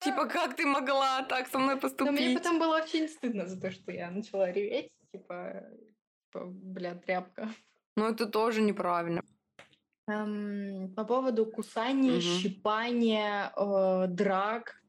[0.00, 2.20] Типа, как ты могла так со мной Но поступить?
[2.20, 4.90] мне потом было очень стыдно за то, что я начала реветь.
[5.12, 5.62] Типа,
[6.32, 7.48] типа бля, тряпка.
[7.96, 9.22] Ну, это тоже неправильно.
[10.08, 12.20] Эм, по поводу кусания, Мгм.
[12.20, 14.81] щипания, э, драк.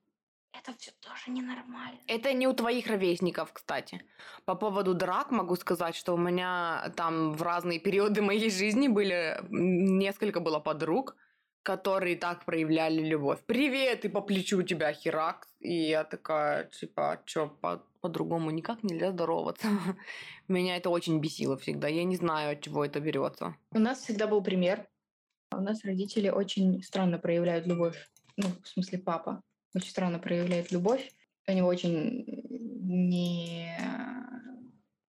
[0.54, 2.00] Это все тоже ненормально.
[2.08, 4.02] Это не у твоих ровесников, кстати.
[4.46, 9.40] По поводу драк могу сказать, что у меня там в разные периоды моей жизни были
[9.50, 11.16] несколько было подруг,
[11.64, 13.40] которые так проявляли любовь.
[13.46, 15.48] Привет, и по плечу у тебя херак.
[15.60, 19.68] И я такая, типа, что, по- по-другому никак нельзя здороваться.
[20.48, 21.88] Меня это очень бесило всегда.
[21.88, 23.56] Я не знаю, от чего это берется.
[23.72, 24.88] У нас всегда был пример.
[25.52, 28.10] У нас родители очень странно проявляют любовь.
[28.38, 29.42] Ну, в смысле, папа
[29.74, 31.12] очень странно проявляет любовь.
[31.48, 32.26] У него очень
[32.84, 33.78] не,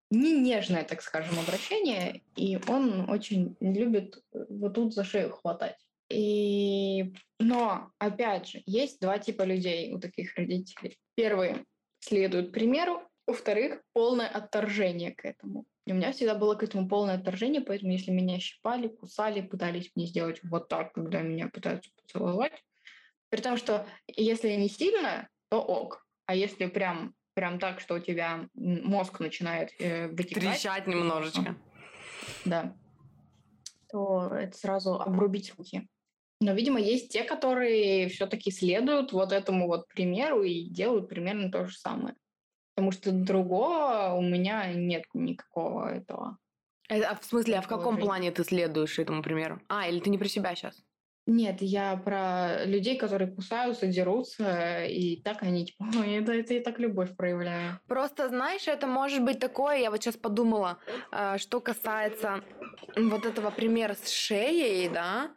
[0.10, 5.78] не нежное, так скажем, обращение, и он очень любит вот тут за шею хватать.
[6.10, 7.14] И...
[7.40, 10.98] Но, опять же, есть два типа людей у таких родителей.
[11.16, 11.66] Первые
[12.00, 15.66] следуют примеру, у вторых полное отторжение к этому.
[15.86, 19.92] И у меня всегда было к этому полное отторжение, поэтому если меня щипали, кусали, пытались
[19.96, 22.54] мне сделать вот так, когда меня пытаются поцеловать,
[23.34, 26.06] при том, что если не сильно, то ок.
[26.28, 31.56] А если прям, прям так, что у тебя мозг начинает э, вытекать, Трещать немножечко.
[32.46, 32.76] да,
[33.90, 35.90] то это сразу обрубить руки.
[36.42, 41.66] Но, видимо, есть те, которые все-таки следуют вот этому вот примеру и делают примерно то
[41.66, 42.14] же самое.
[42.76, 46.38] Потому что другого у меня нет никакого этого.
[46.88, 48.06] Э, А в смысле, а в каком жизни.
[48.06, 49.60] плане ты следуешь этому примеру?
[49.70, 50.84] А, или ты не про себя сейчас?
[51.26, 56.80] Нет, я про людей, которые кусаются, дерутся, и так они типа, это, это я так
[56.80, 57.80] любовь проявляю.
[57.88, 60.80] Просто, знаешь, это может быть такое, я вот сейчас подумала,
[61.12, 62.44] э, что касается
[62.98, 65.32] вот этого примера с шеей, да,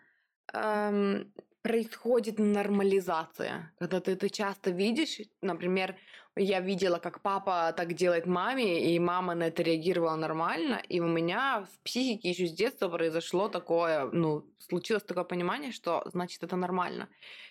[0.53, 1.33] эм,
[1.63, 3.73] происходит нормализация.
[3.79, 5.97] Когда ты это часто видишь, например,
[6.37, 11.07] я видела, как папа так делает маме, и мама на это реагировала нормально, и у
[11.07, 16.57] меня в психике еще с детства произошло такое, ну, случилось такое понимание, что значит это
[16.57, 17.09] нормально.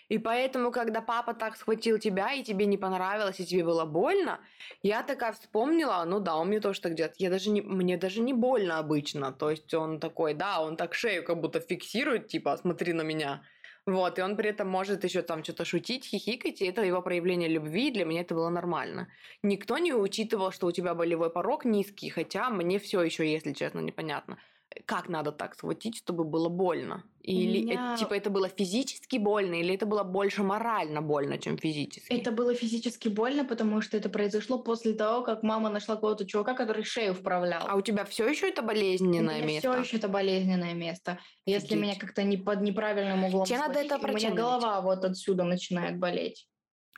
[0.08, 4.38] И поэтому, когда папа так схватил тебя, и тебе не понравилось, и тебе было больно,
[4.82, 7.16] я такая вспомнила, ну да, он мне тоже так делает.
[7.18, 9.32] Я даже не, мне даже не больно обычно.
[9.32, 13.42] То есть он такой, да, он так шею как будто фиксирует, типа, смотри на меня.
[13.86, 17.48] Вот, и он при этом может еще там что-то шутить, хихикать, и это его проявление
[17.48, 19.08] любви, и для меня это было нормально.
[19.42, 23.78] Никто не учитывал, что у тебя болевой порог низкий, хотя мне все еще, если честно,
[23.80, 24.38] непонятно.
[24.84, 27.04] Как надо так схватить, чтобы было больно?
[27.22, 32.12] Или, меня- типа, это было физически больно, или это было больше морально больно, чем физически?
[32.12, 36.54] Это было физически больно, потому что это произошло после того, как мама нашла какого-то чувака,
[36.54, 37.64] который шею вправлял.
[37.66, 39.72] А у тебя все еще это болезненное место?
[39.72, 41.18] Все еще это болезненное место.
[41.46, 41.82] Если Офигеть.
[41.82, 45.98] меня как-то не под неправильным углом Тебе надо это у меня голова вот отсюда начинает
[45.98, 46.46] болеть.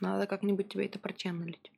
[0.01, 1.71] Надо как-нибудь тебе это проченнелить.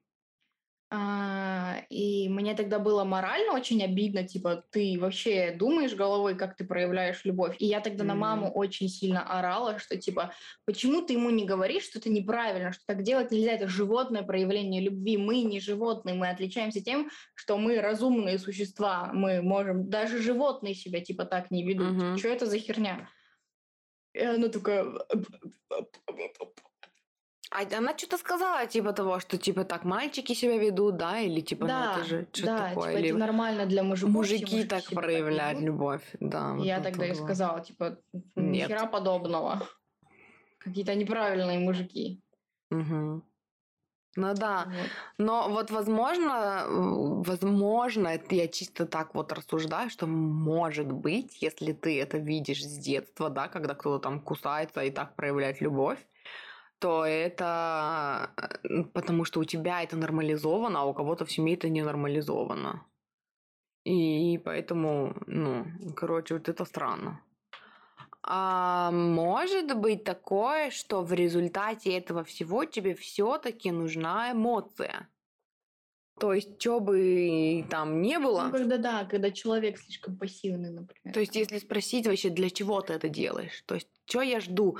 [0.94, 6.66] А, и мне тогда было морально очень обидно, типа, ты вообще думаешь головой, как ты
[6.66, 7.56] проявляешь любовь.
[7.60, 8.20] И я тогда на Мгм.
[8.22, 10.34] маму очень сильно орала, что, типа,
[10.66, 14.82] почему ты ему не говоришь, что это неправильно, что так делать нельзя, это животное проявление
[14.82, 15.16] любви.
[15.16, 21.00] Мы не животные, мы отличаемся тем, что мы разумные существа, мы можем, даже животные себя,
[21.00, 21.94] типа, так не ведут.
[21.94, 22.18] Мгм.
[22.18, 23.08] Что это за херня?
[24.14, 24.86] И она такая...
[27.52, 31.66] А она что-то сказала, типа того, что типа так мальчики себя ведут, да, или типа,
[31.66, 34.12] ну да, это же что да, такое, типа, или это нормально для мужиков.
[34.14, 35.68] все мужики так проявляют ведут.
[35.68, 36.54] любовь, да.
[36.54, 37.98] Вот Я тогда и сказала, типа,
[38.36, 38.70] Нет.
[38.70, 39.68] хера подобного.
[40.60, 42.22] Какие-то неправильные мужики.
[42.70, 43.24] Мгм.
[44.18, 44.88] Ну да, Вот.
[45.18, 51.72] но вот возможно, м, возможно, это я чисто так вот рассуждаю, что может быть, если
[51.72, 56.00] ты это видишь с детства, да, когда кто-то там кусается и так проявляет любовь,
[56.82, 58.32] то это
[58.64, 62.84] э, потому что у тебя это нормализовано, а у кого-то в семье это не нормализовано.
[63.86, 65.66] И поэтому, ну,
[65.96, 67.22] короче, вот это странно.
[68.24, 75.08] А может быть такое, что в результате этого всего тебе все-таки нужна эмоция?
[76.22, 78.44] То есть, что бы там не было.
[78.44, 81.16] Ну, когда да, когда человек слишком пассивный, например.
[81.16, 83.64] То есть, если спросить вообще, для чего ты это делаешь?
[83.66, 84.78] То есть, что я жду?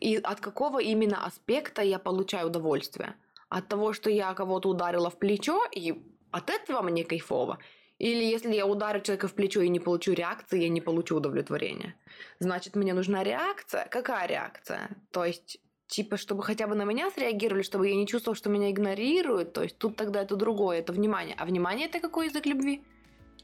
[0.00, 3.14] И от какого именно аспекта я получаю удовольствие?
[3.48, 5.94] От того, что я кого-то ударила в плечо, и
[6.32, 7.60] от этого мне кайфово?
[8.00, 11.94] Или если я ударю человека в плечо и не получу реакции, я не получу удовлетворения.
[12.40, 13.86] Значит, мне нужна реакция.
[13.88, 14.88] Какая реакция?
[15.12, 18.70] То есть, типа, чтобы хотя бы на меня среагировали, чтобы я не чувствовал, что меня
[18.70, 19.52] игнорируют.
[19.52, 21.34] То есть, тут тогда это другое, это внимание.
[21.38, 22.82] А внимание это какой язык любви?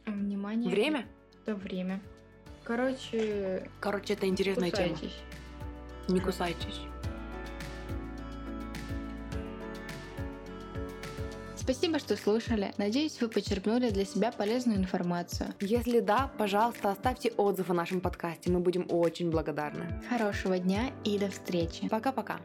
[0.06, 0.70] Внимание.
[0.70, 1.06] Время?
[1.42, 2.00] Это время.
[2.64, 3.70] Короче...
[3.80, 5.00] Короче, это интересная кусайтесь.
[5.00, 6.14] тема.
[6.14, 6.80] Не кусайтесь.
[11.60, 12.72] Спасибо, что слушали.
[12.78, 15.54] Надеюсь, вы почерпнули для себя полезную информацию.
[15.60, 18.50] Если да, пожалуйста, оставьте отзыв о нашем подкасте.
[18.50, 20.02] Мы будем очень благодарны.
[20.08, 21.86] Хорошего дня и до встречи.
[21.88, 22.40] Пока-пока.